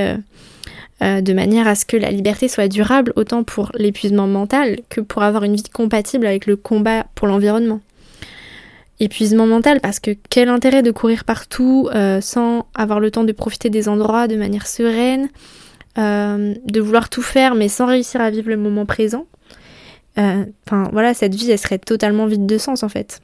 de 1.00 1.32
manière 1.32 1.68
à 1.68 1.74
ce 1.74 1.84
que 1.84 1.96
la 1.96 2.10
liberté 2.10 2.48
soit 2.48 2.68
durable 2.68 3.12
autant 3.14 3.44
pour 3.44 3.70
l'épuisement 3.74 4.26
mental 4.26 4.80
que 4.88 5.00
pour 5.00 5.22
avoir 5.22 5.44
une 5.44 5.56
vie 5.56 5.62
compatible 5.62 6.26
avec 6.26 6.46
le 6.46 6.56
combat 6.56 7.06
pour 7.14 7.28
l'environnement. 7.28 7.80
Épuisement 9.00 9.46
mental 9.46 9.80
parce 9.80 10.00
que 10.00 10.10
quel 10.28 10.48
intérêt 10.48 10.82
de 10.82 10.90
courir 10.90 11.24
partout 11.24 11.88
euh, 11.94 12.20
sans 12.20 12.66
avoir 12.74 12.98
le 12.98 13.10
temps 13.10 13.24
de 13.24 13.32
profiter 13.32 13.70
des 13.70 13.88
endroits 13.88 14.26
de 14.26 14.36
manière 14.36 14.66
sereine, 14.66 15.28
euh, 15.98 16.54
de 16.64 16.80
vouloir 16.80 17.08
tout 17.08 17.22
faire 17.22 17.54
mais 17.54 17.68
sans 17.68 17.86
réussir 17.86 18.20
à 18.20 18.30
vivre 18.30 18.48
le 18.48 18.56
moment 18.56 18.86
présent. 18.86 19.26
Enfin 20.16 20.88
voilà, 20.92 21.14
cette 21.14 21.36
vie 21.36 21.48
elle 21.48 21.60
serait 21.60 21.78
totalement 21.78 22.26
vide 22.26 22.44
de 22.44 22.58
sens 22.58 22.82
en 22.82 22.88
fait. 22.88 23.20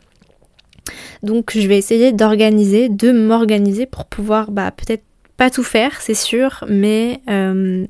Donc 1.23 1.53
je 1.57 1.67
vais 1.67 1.79
essayer 1.79 2.13
d'organiser, 2.13 2.89
de 2.89 3.11
m'organiser 3.11 3.87
pour 3.87 4.05
pouvoir 4.05 4.51
bah, 4.51 4.71
peut-être 4.71 5.03
pas 5.37 5.51
tout 5.51 5.63
faire, 5.63 6.01
c'est 6.01 6.15
sûr, 6.15 6.65
mais 6.69 7.21
euh, 7.29 7.87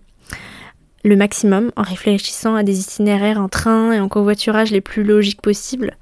le 1.04 1.16
maximum 1.16 1.70
en 1.76 1.82
réfléchissant 1.82 2.54
à 2.54 2.62
des 2.62 2.80
itinéraires 2.80 3.40
en 3.40 3.48
train 3.48 3.92
et 3.92 4.00
en 4.00 4.08
covoiturage 4.08 4.70
les 4.70 4.80
plus 4.80 5.02
logiques 5.02 5.42
possibles, 5.42 5.96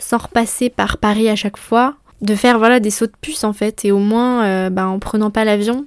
sans 0.00 0.18
repasser 0.18 0.70
par 0.70 0.98
Paris 0.98 1.28
à 1.28 1.36
chaque 1.36 1.58
fois, 1.58 1.94
de 2.20 2.34
faire 2.34 2.58
voilà 2.58 2.80
des 2.80 2.90
sauts 2.90 3.06
de 3.06 3.12
puce 3.20 3.44
en 3.44 3.52
fait, 3.52 3.84
et 3.84 3.92
au 3.92 3.98
moins 3.98 4.44
euh, 4.44 4.70
bah, 4.70 4.86
en 4.86 4.98
prenant 4.98 5.30
pas 5.30 5.44
l'avion, 5.44 5.86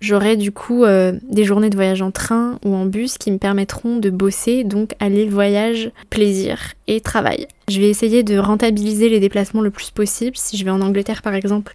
j'aurai 0.00 0.36
du 0.36 0.52
coup 0.52 0.84
euh, 0.84 1.12
des 1.30 1.44
journées 1.44 1.70
de 1.70 1.76
voyage 1.76 2.02
en 2.02 2.10
train 2.10 2.58
ou 2.64 2.74
en 2.74 2.84
bus 2.86 3.18
qui 3.18 3.30
me 3.30 3.38
permettront 3.38 3.96
de 3.96 4.10
bosser, 4.10 4.62
donc 4.62 4.94
aller 5.00 5.26
voyage, 5.26 5.90
plaisir 6.10 6.74
et 6.86 7.00
travail. 7.00 7.48
Je 7.68 7.80
vais 7.80 7.88
essayer 7.88 8.22
de 8.22 8.36
rentabiliser 8.36 9.08
les 9.08 9.18
déplacements 9.18 9.62
le 9.62 9.70
plus 9.70 9.90
possible. 9.90 10.36
Si 10.36 10.58
je 10.58 10.64
vais 10.64 10.70
en 10.70 10.82
Angleterre 10.82 11.22
par 11.22 11.34
exemple, 11.34 11.74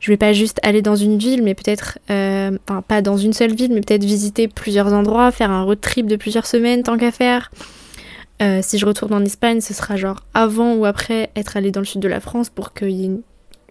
je 0.00 0.10
vais 0.10 0.16
pas 0.16 0.32
juste 0.32 0.60
aller 0.62 0.80
dans 0.80 0.96
une 0.96 1.18
ville, 1.18 1.42
mais 1.42 1.54
peut-être, 1.54 1.98
euh, 2.10 2.56
enfin 2.68 2.82
pas 2.82 3.02
dans 3.02 3.16
une 3.16 3.32
seule 3.32 3.54
ville, 3.54 3.72
mais 3.72 3.80
peut-être 3.80 4.04
visiter 4.04 4.48
plusieurs 4.48 4.92
endroits, 4.92 5.30
faire 5.32 5.50
un 5.50 5.64
road 5.64 5.80
trip 5.80 6.06
de 6.06 6.16
plusieurs 6.16 6.46
semaines 6.46 6.82
tant 6.82 6.96
qu'à 6.96 7.10
faire. 7.10 7.50
Euh, 8.42 8.60
si 8.62 8.78
je 8.78 8.86
retourne 8.86 9.14
en 9.14 9.24
Espagne, 9.24 9.60
ce 9.60 9.74
sera 9.74 9.96
genre 9.96 10.20
avant 10.34 10.74
ou 10.74 10.84
après 10.84 11.30
être 11.36 11.56
allé 11.56 11.70
dans 11.70 11.80
le 11.80 11.86
sud 11.86 12.00
de 12.00 12.08
la 12.08 12.20
France 12.20 12.50
pour 12.50 12.72
que 12.72 12.86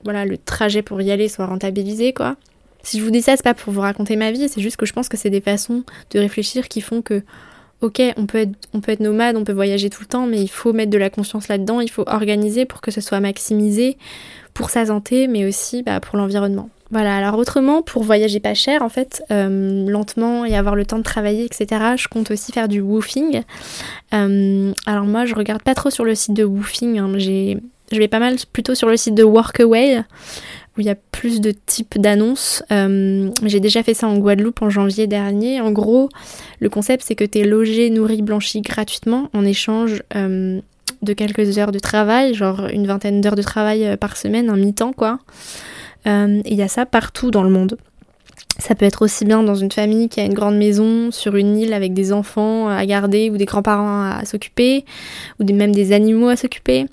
voilà, 0.03 0.25
le 0.25 0.37
trajet 0.37 0.81
pour 0.81 1.01
y 1.01 1.11
aller 1.11 1.27
soit 1.27 1.45
rentabilisé, 1.45 2.13
quoi. 2.13 2.35
Si 2.81 2.99
je 2.99 3.03
vous 3.03 3.11
dis 3.11 3.21
ça, 3.21 3.37
c'est 3.37 3.43
pas 3.43 3.53
pour 3.53 3.71
vous 3.71 3.81
raconter 3.81 4.17
ma 4.17 4.31
vie, 4.31 4.49
c'est 4.49 4.61
juste 4.61 4.75
que 4.75 4.85
je 4.85 4.91
pense 4.91 5.07
que 5.07 5.15
c'est 5.15 5.29
des 5.29 5.41
façons 5.41 5.83
de 6.11 6.19
réfléchir 6.19 6.67
qui 6.67 6.81
font 6.81 7.01
que, 7.01 7.23
ok, 7.79 8.01
on 8.17 8.25
peut, 8.25 8.39
être, 8.39 8.51
on 8.73 8.81
peut 8.81 8.91
être 8.91 8.99
nomade, 8.99 9.37
on 9.37 9.45
peut 9.45 9.53
voyager 9.53 9.89
tout 9.89 10.01
le 10.01 10.07
temps, 10.07 10.27
mais 10.27 10.41
il 10.41 10.49
faut 10.49 10.73
mettre 10.73 10.91
de 10.91 10.97
la 10.97 11.09
conscience 11.09 11.47
là-dedans, 11.47 11.79
il 11.79 11.89
faut 11.89 12.03
organiser 12.07 12.65
pour 12.65 12.81
que 12.81 12.91
ce 12.91 12.99
soit 12.99 13.21
maximisé, 13.21 13.97
pour 14.53 14.69
sa 14.69 14.87
santé, 14.87 15.27
mais 15.27 15.45
aussi 15.45 15.81
bah, 15.83 16.01
pour 16.01 16.17
l'environnement. 16.17 16.69
Voilà, 16.93 17.17
alors 17.17 17.39
autrement, 17.39 17.81
pour 17.81 18.03
voyager 18.03 18.39
pas 18.39 18.53
cher, 18.53 18.83
en 18.83 18.89
fait, 18.89 19.23
euh, 19.31 19.89
lentement 19.89 20.45
et 20.45 20.55
avoir 20.55 20.75
le 20.75 20.85
temps 20.85 20.99
de 20.99 21.03
travailler, 21.03 21.43
etc., 21.43 21.95
je 21.97 22.07
compte 22.07 22.29
aussi 22.29 22.51
faire 22.51 22.67
du 22.67 22.81
woofing. 22.81 23.41
Euh, 24.13 24.71
alors 24.85 25.05
moi, 25.05 25.25
je 25.25 25.33
regarde 25.33 25.63
pas 25.63 25.73
trop 25.73 25.89
sur 25.89 26.05
le 26.05 26.13
site 26.13 26.35
de 26.35 26.43
woofing, 26.43 26.99
hein, 26.99 27.11
je 27.17 27.97
vais 27.97 28.07
pas 28.07 28.19
mal 28.19 28.35
plutôt 28.51 28.75
sur 28.75 28.89
le 28.89 28.97
site 28.97 29.15
de 29.15 29.23
Workaway, 29.23 30.03
où 30.77 30.81
il 30.81 30.85
y 30.85 30.89
a 30.91 30.95
plus 31.11 31.41
de 31.41 31.49
types 31.49 31.97
d'annonces. 31.97 32.61
Euh, 32.71 33.31
j'ai 33.43 33.59
déjà 33.59 33.81
fait 33.81 33.95
ça 33.95 34.07
en 34.07 34.19
Guadeloupe 34.19 34.61
en 34.61 34.69
janvier 34.69 35.07
dernier. 35.07 35.61
En 35.61 35.71
gros, 35.71 36.09
le 36.59 36.69
concept, 36.69 37.03
c'est 37.07 37.15
que 37.15 37.25
tu 37.25 37.39
es 37.39 37.43
logé, 37.43 37.89
nourri, 37.89 38.21
blanchi 38.21 38.61
gratuitement 38.61 39.31
en 39.33 39.43
échange 39.45 40.03
de 40.13 41.13
quelques 41.13 41.57
heures 41.57 41.71
de 41.71 41.79
travail, 41.79 42.35
genre 42.35 42.67
une 42.71 42.85
vingtaine 42.85 43.19
d'heures 43.19 43.35
de 43.35 43.41
travail 43.41 43.97
par 43.97 44.15
semaine, 44.15 44.51
un 44.51 44.57
mi-temps 44.57 44.93
quoi. 44.93 45.17
Euh, 46.07 46.41
il 46.45 46.55
y 46.55 46.61
a 46.61 46.67
ça 46.67 46.85
partout 46.85 47.31
dans 47.31 47.43
le 47.43 47.49
monde. 47.49 47.77
Ça 48.59 48.75
peut 48.75 48.85
être 48.85 49.01
aussi 49.01 49.25
bien 49.25 49.41
dans 49.41 49.55
une 49.55 49.71
famille 49.71 50.09
qui 50.09 50.19
a 50.19 50.25
une 50.25 50.33
grande 50.33 50.57
maison 50.57 51.11
sur 51.11 51.35
une 51.35 51.57
île 51.57 51.73
avec 51.73 51.93
des 51.93 52.13
enfants 52.13 52.67
à 52.67 52.85
garder 52.85 53.29
ou 53.29 53.37
des 53.37 53.45
grands-parents 53.45 54.03
à, 54.03 54.25
s'occuper, 54.25 54.85
ou 55.39 55.53
même 55.53 55.73
des 55.73 55.91
animaux 55.91 56.27
à 56.27 56.35
s'occuper, 56.35 56.85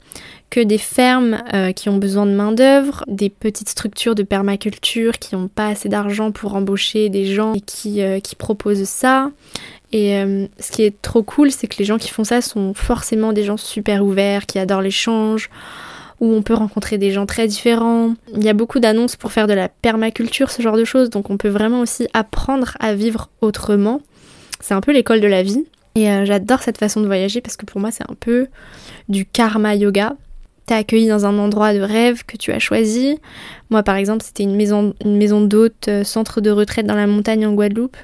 que 0.48 0.60
des 0.60 0.78
fermes 0.78 1.42
euh, 1.52 1.72
qui 1.72 1.88
ont 1.88 1.98
besoin 1.98 2.26
de 2.26 2.32
main-d'œuvre, 2.32 3.04
des 3.08 3.28
petites 3.28 3.68
structures 3.68 4.14
de 4.14 4.22
permaculture 4.22 5.18
qui 5.18 5.34
n'ont 5.34 5.48
pas 5.48 5.68
assez 5.68 5.88
d'argent 5.88 6.32
pour 6.32 6.54
embaucher 6.54 7.08
des 7.08 7.26
gens 7.26 7.54
et 7.54 7.60
qui, 7.60 8.00
qui 8.22 8.36
proposent 8.36 8.84
ça, 8.84 9.30
et 9.92 10.16
euh, 10.16 10.46
ce 10.58 10.70
qui 10.70 10.82
est 10.82 11.02
trop 11.02 11.22
cool, 11.22 11.50
c'est 11.50 11.66
que 11.66 11.76
les 11.78 11.84
gens 11.84 11.98
qui 11.98 12.10
font 12.10 12.24
ça 12.24 12.40
sont 12.40 12.74
forcément 12.74 13.32
des 13.32 13.42
gens 13.42 13.56
super 13.56 14.04
ouverts, 14.04 14.46
qui 14.46 14.58
adorent 14.58 14.82
l'échange, 14.82 15.50
où 16.20 16.32
on 16.32 16.42
peut 16.42 16.54
rencontrer 16.54 16.98
des 16.98 17.10
gens 17.10 17.26
très 17.26 17.46
différents. 17.46 18.14
Il 18.34 18.44
y 18.44 18.48
a 18.48 18.52
beaucoup 18.54 18.78
d'annonces 18.78 19.16
pour 19.16 19.32
faire 19.32 19.46
de 19.46 19.54
la 19.54 19.68
permaculture, 19.68 20.50
ce 20.50 20.62
genre 20.62 20.76
de 20.76 20.84
choses, 20.84 21.10
donc 21.10 21.30
on 21.30 21.36
peut 21.36 21.48
vraiment 21.48 21.80
aussi 21.80 22.06
apprendre 22.12 22.76
à 22.78 22.94
vivre 22.94 23.30
autrement. 23.40 24.00
C'est 24.60 24.74
un 24.74 24.82
peu 24.82 24.92
l'école 24.92 25.20
de 25.20 25.26
la 25.26 25.42
vie. 25.42 25.64
Et 25.94 26.10
euh, 26.10 26.24
j'adore 26.24 26.62
cette 26.62 26.78
façon 26.78 27.00
de 27.00 27.06
voyager 27.06 27.40
parce 27.40 27.56
que 27.56 27.66
pour 27.66 27.80
moi 27.80 27.90
c'est 27.90 28.08
un 28.08 28.14
peu 28.18 28.46
du 29.08 29.24
karma 29.24 29.74
yoga. 29.74 30.14
T'es 30.66 30.74
accueilli 30.74 31.08
dans 31.08 31.26
un 31.26 31.36
endroit 31.38 31.74
de 31.74 31.80
rêve 31.80 32.24
que 32.24 32.36
tu 32.36 32.52
as 32.52 32.60
choisi. 32.60 33.18
Moi 33.70 33.82
par 33.82 33.96
exemple 33.96 34.22
c'était 34.24 34.44
une 34.44 34.54
maison, 34.54 34.94
une 35.04 35.16
maison 35.16 35.40
d'hôte, 35.40 35.88
euh, 35.88 36.04
centre 36.04 36.40
de 36.40 36.50
retraite 36.50 36.86
dans 36.86 36.94
la 36.94 37.06
montagne 37.06 37.44
en 37.46 37.54
Guadeloupe. 37.54 37.96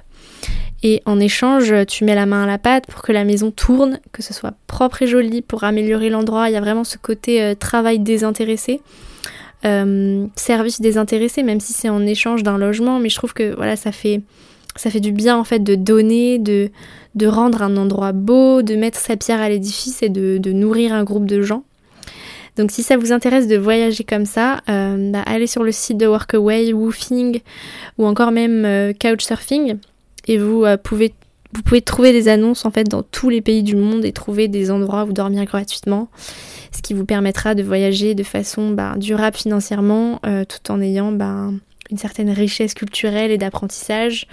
Et 0.82 1.02
en 1.06 1.18
échange, 1.18 1.74
tu 1.86 2.04
mets 2.04 2.14
la 2.14 2.26
main 2.26 2.44
à 2.44 2.46
la 2.46 2.58
pâte 2.58 2.86
pour 2.86 3.02
que 3.02 3.12
la 3.12 3.24
maison 3.24 3.50
tourne, 3.50 3.98
que 4.12 4.22
ce 4.22 4.34
soit 4.34 4.54
propre 4.66 5.02
et 5.02 5.06
joli, 5.06 5.42
pour 5.42 5.64
améliorer 5.64 6.10
l'endroit. 6.10 6.50
Il 6.50 6.52
y 6.52 6.56
a 6.56 6.60
vraiment 6.60 6.84
ce 6.84 6.98
côté 6.98 7.42
euh, 7.42 7.54
travail 7.54 7.98
désintéressé, 7.98 8.82
euh, 9.64 10.26
service 10.36 10.80
désintéressé, 10.80 11.42
même 11.42 11.60
si 11.60 11.72
c'est 11.72 11.88
en 11.88 12.04
échange 12.04 12.42
d'un 12.42 12.58
logement. 12.58 12.98
Mais 12.98 13.08
je 13.08 13.16
trouve 13.16 13.32
que 13.32 13.54
voilà, 13.56 13.76
ça 13.76 13.90
fait, 13.90 14.20
ça 14.76 14.90
fait 14.90 15.00
du 15.00 15.12
bien 15.12 15.36
en 15.36 15.44
fait 15.44 15.60
de 15.60 15.74
donner, 15.76 16.38
de, 16.38 16.70
de 17.14 17.26
rendre 17.26 17.62
un 17.62 17.76
endroit 17.78 18.12
beau, 18.12 18.60
de 18.60 18.76
mettre 18.76 18.98
sa 18.98 19.16
pierre 19.16 19.40
à 19.40 19.48
l'édifice 19.48 20.02
et 20.02 20.10
de, 20.10 20.52
nourrir 20.52 20.92
un 20.92 21.04
groupe 21.04 21.26
de 21.26 21.40
gens. 21.40 21.64
Donc 22.56 22.70
si 22.70 22.82
ça 22.82 22.96
vous 22.96 23.12
intéresse 23.12 23.48
de 23.48 23.56
voyager 23.56 24.04
comme 24.04 24.24
ça, 24.24 24.60
euh, 24.68 25.10
bah, 25.10 25.22
allez 25.26 25.46
sur 25.46 25.62
le 25.62 25.72
site 25.72 25.98
de 25.98 26.06
Workaway, 26.06 26.72
Woofing 26.72 27.40
ou 27.98 28.06
encore 28.06 28.30
même 28.30 28.94
Couchsurfing 29.00 29.78
et 30.26 30.38
vous 30.38 30.64
euh, 30.64 30.76
pouvez 30.76 31.14
vous 31.52 31.62
pouvez 31.62 31.80
trouver 31.80 32.12
des 32.12 32.28
annonces 32.28 32.66
en 32.66 32.70
fait 32.70 32.84
dans 32.84 33.02
tous 33.02 33.30
les 33.30 33.40
pays 33.40 33.62
du 33.62 33.76
monde 33.76 34.04
et 34.04 34.12
trouver 34.12 34.46
des 34.48 34.70
endroits 34.70 35.04
où 35.04 35.12
dormir 35.12 35.44
gratuitement, 35.44 36.08
ce 36.70 36.82
qui 36.82 36.92
vous 36.92 37.06
permettra 37.06 37.54
de 37.54 37.62
voyager 37.62 38.14
de 38.14 38.22
façon 38.22 38.70
bah, 38.70 38.94
durable 38.96 39.36
financièrement 39.36 40.20
euh, 40.26 40.44
tout 40.44 40.70
en 40.70 40.82
ayant 40.82 41.12
bah, 41.12 41.50
une 41.90 41.98
certaine 41.98 42.30
richesse 42.30 42.74
culturelle 42.74 43.30
et 43.30 43.38
d'apprentissage 43.38 44.26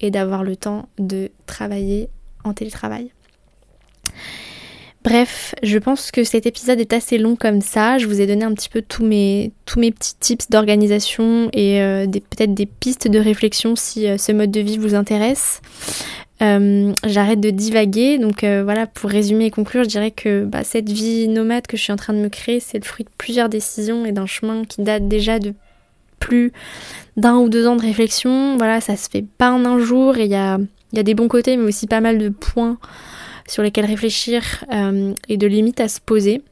et 0.00 0.10
d'avoir 0.10 0.42
le 0.42 0.56
temps 0.56 0.88
de 0.98 1.30
travailler 1.46 2.08
en 2.44 2.52
télétravail. 2.52 3.10
Bref, 5.06 5.54
je 5.62 5.78
pense 5.78 6.10
que 6.10 6.24
cet 6.24 6.46
épisode 6.46 6.80
est 6.80 6.92
assez 6.92 7.16
long 7.16 7.36
comme 7.36 7.60
ça. 7.60 7.96
Je 7.96 8.08
vous 8.08 8.20
ai 8.20 8.26
donné 8.26 8.44
un 8.44 8.52
petit 8.52 8.68
peu 8.68 8.82
tous 8.82 9.04
mes, 9.04 9.52
petits 9.64 10.16
tips 10.18 10.50
d'organisation 10.50 11.48
et 11.52 11.80
euh, 11.80 12.06
peut-être 12.06 12.54
des 12.54 12.66
pistes 12.66 13.06
de 13.06 13.20
réflexion 13.20 13.76
si 13.76 14.08
euh, 14.08 14.18
ce 14.18 14.32
mode 14.32 14.50
de 14.50 14.58
vie 14.58 14.78
vous 14.78 14.96
intéresse. 14.96 15.60
Euh, 16.42 16.92
j'arrête 17.04 17.38
de 17.38 17.50
divaguer. 17.50 18.18
Donc 18.18 18.40
voilà, 18.42 18.88
pour 18.88 19.08
résumer 19.08 19.44
et 19.44 19.50
conclure, 19.52 19.84
je 19.84 19.88
dirais 19.88 20.10
que 20.10 20.44
bah, 20.44 20.64
cette 20.64 20.90
vie 20.90 21.28
nomade 21.28 21.68
que 21.68 21.76
je 21.76 21.82
suis 21.82 21.92
en 21.92 21.96
train 21.96 22.12
de 22.12 22.18
me 22.18 22.28
créer, 22.28 22.58
c'est 22.58 22.78
le 22.78 22.84
fruit 22.84 23.04
de 23.04 23.10
plusieurs 23.16 23.48
décisions 23.48 24.06
et 24.06 24.10
d'un 24.10 24.26
chemin 24.26 24.64
qui 24.64 24.82
date 24.82 25.06
déjà 25.06 25.38
de 25.38 25.54
plus 26.18 26.52
d'un 27.16 27.36
ou 27.36 27.48
deux 27.48 27.68
ans 27.68 27.76
de 27.76 27.82
réflexion. 27.82 28.56
Voilà, 28.56 28.80
ça 28.80 28.96
se 28.96 29.08
fait 29.08 29.24
pas 29.38 29.52
en 29.52 29.66
un 29.66 29.78
jour 29.78 30.16
et 30.16 30.24
il 30.24 30.32
y 30.32 30.34
a 30.34 30.58
des 30.92 31.14
bons 31.14 31.28
côtés 31.28 31.56
mais 31.56 31.68
aussi 31.68 31.86
pas 31.86 32.00
mal 32.00 32.18
de 32.18 32.28
points 32.28 32.78
sur 33.48 33.62
lesquels 33.62 33.84
réfléchir 33.84 34.64
euh, 34.72 35.12
et 35.28 35.36
de 35.36 35.46
limites 35.46 35.80
à 35.80 35.88
se 35.88 36.00
poser. 36.00 36.42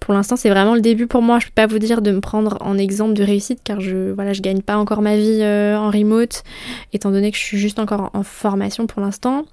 Pour 0.00 0.14
l'instant, 0.14 0.36
c'est 0.36 0.50
vraiment 0.50 0.74
le 0.74 0.80
début 0.80 1.06
pour 1.06 1.22
moi. 1.22 1.38
Je 1.40 1.46
peux 1.46 1.52
pas 1.54 1.66
vous 1.66 1.78
dire 1.78 2.00
de 2.00 2.12
me 2.12 2.20
prendre 2.20 2.58
en 2.60 2.78
exemple 2.78 3.14
de 3.14 3.24
réussite 3.24 3.60
car 3.64 3.80
je 3.80 4.12
voilà, 4.12 4.32
je 4.32 4.40
gagne 4.40 4.62
pas 4.62 4.76
encore 4.76 5.02
ma 5.02 5.16
vie 5.16 5.40
euh, 5.40 5.76
en 5.76 5.90
remote 5.90 6.44
étant 6.92 7.10
donné 7.10 7.32
que 7.32 7.38
je 7.38 7.42
suis 7.42 7.58
juste 7.58 7.78
encore 7.78 8.10
en 8.12 8.22
formation 8.22 8.86
pour 8.86 9.02
l'instant. 9.02 9.46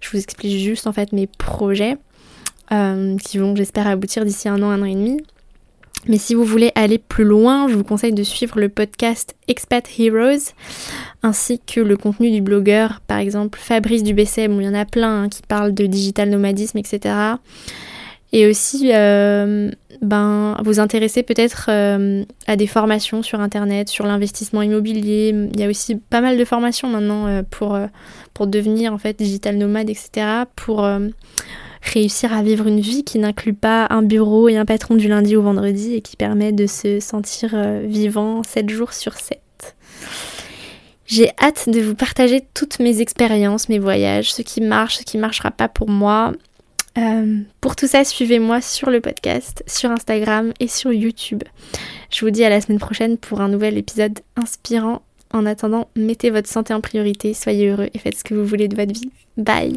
Je 0.00 0.10
vous 0.10 0.18
explique 0.18 0.58
juste 0.58 0.86
en 0.86 0.92
fait 0.92 1.12
mes 1.12 1.26
projets. 1.26 1.96
qui 2.70 3.38
vont, 3.38 3.56
j'espère, 3.56 3.86
aboutir 3.86 4.24
d'ici 4.24 4.48
un 4.48 4.62
an, 4.62 4.70
un 4.70 4.82
an 4.82 4.86
et 4.86 4.94
demi. 4.94 5.18
Mais 6.08 6.16
si 6.16 6.34
vous 6.34 6.44
voulez 6.44 6.72
aller 6.74 6.98
plus 6.98 7.24
loin, 7.24 7.68
je 7.68 7.74
vous 7.74 7.84
conseille 7.84 8.14
de 8.14 8.22
suivre 8.22 8.58
le 8.58 8.70
podcast 8.70 9.36
Expat 9.46 9.86
Heroes 9.98 10.52
ainsi 11.22 11.60
que 11.60 11.80
le 11.80 11.96
contenu 11.96 12.30
du 12.30 12.40
blogueur, 12.40 13.00
par 13.06 13.18
exemple 13.18 13.58
Fabrice 13.60 14.02
Dubessem, 14.02 14.56
où 14.56 14.60
il 14.60 14.66
y 14.66 14.68
en 14.68 14.74
a 14.74 14.86
plein 14.86 15.24
hein, 15.24 15.28
qui 15.28 15.42
parlent 15.42 15.74
de 15.74 15.86
digital 15.86 16.30
nomadisme, 16.30 16.78
etc. 16.78 17.14
Et 18.32 18.46
aussi, 18.46 18.90
euh, 18.94 19.70
ben, 20.00 20.56
vous 20.64 20.80
intéresser 20.80 21.22
peut-être 21.22 21.66
euh, 21.68 22.24
à 22.46 22.56
des 22.56 22.66
formations 22.66 23.22
sur 23.22 23.40
Internet, 23.40 23.88
sur 23.88 24.06
l'investissement 24.06 24.62
immobilier. 24.62 25.34
Il 25.54 25.60
y 25.60 25.64
a 25.64 25.68
aussi 25.68 25.96
pas 25.96 26.20
mal 26.20 26.38
de 26.38 26.44
formations 26.44 26.88
maintenant 26.88 27.26
euh, 27.26 27.42
pour, 27.48 27.78
pour 28.34 28.46
devenir 28.46 28.92
en 28.92 28.98
fait 28.98 29.18
digital 29.18 29.56
nomade, 29.56 29.90
etc. 29.90 30.44
Pour 30.56 30.86
réussir 31.82 32.32
à 32.32 32.42
vivre 32.42 32.66
une 32.66 32.80
vie 32.80 33.04
qui 33.04 33.18
n'inclut 33.18 33.54
pas 33.54 33.86
un 33.90 34.02
bureau 34.02 34.48
et 34.48 34.56
un 34.56 34.64
patron 34.64 34.94
du 34.94 35.08
lundi 35.08 35.36
au 35.36 35.42
vendredi 35.42 35.94
et 35.94 36.00
qui 36.00 36.16
permet 36.16 36.52
de 36.52 36.66
se 36.66 37.00
sentir 37.00 37.50
euh, 37.54 37.84
vivant 37.86 38.42
7 38.42 38.68
jours 38.68 38.92
sur 38.92 39.14
7. 39.14 39.40
J'ai 41.06 41.30
hâte 41.40 41.70
de 41.70 41.80
vous 41.80 41.94
partager 41.94 42.44
toutes 42.52 42.80
mes 42.80 43.00
expériences, 43.00 43.70
mes 43.70 43.78
voyages, 43.78 44.32
ce 44.32 44.42
qui 44.42 44.60
marche, 44.60 44.98
ce 44.98 45.04
qui 45.04 45.16
ne 45.16 45.22
marchera 45.22 45.50
pas 45.50 45.68
pour 45.68 45.88
moi. 45.88 46.32
Euh, 46.98 47.40
pour 47.60 47.76
tout 47.76 47.86
ça, 47.86 48.04
suivez-moi 48.04 48.60
sur 48.60 48.90
le 48.90 49.00
podcast, 49.00 49.62
sur 49.66 49.90
Instagram 49.90 50.52
et 50.60 50.68
sur 50.68 50.92
YouTube. 50.92 51.44
Je 52.10 52.24
vous 52.24 52.30
dis 52.30 52.44
à 52.44 52.50
la 52.50 52.60
semaine 52.60 52.78
prochaine 52.78 53.16
pour 53.16 53.40
un 53.40 53.48
nouvel 53.48 53.78
épisode 53.78 54.18
inspirant. 54.36 55.02
En 55.32 55.46
attendant, 55.46 55.88
mettez 55.96 56.30
votre 56.30 56.48
santé 56.48 56.74
en 56.74 56.80
priorité, 56.80 57.34
soyez 57.34 57.68
heureux 57.68 57.88
et 57.92 57.98
faites 57.98 58.18
ce 58.18 58.24
que 58.24 58.34
vous 58.34 58.44
voulez 58.44 58.68
de 58.68 58.76
votre 58.76 58.92
vie. 58.92 59.10
Bye 59.36 59.76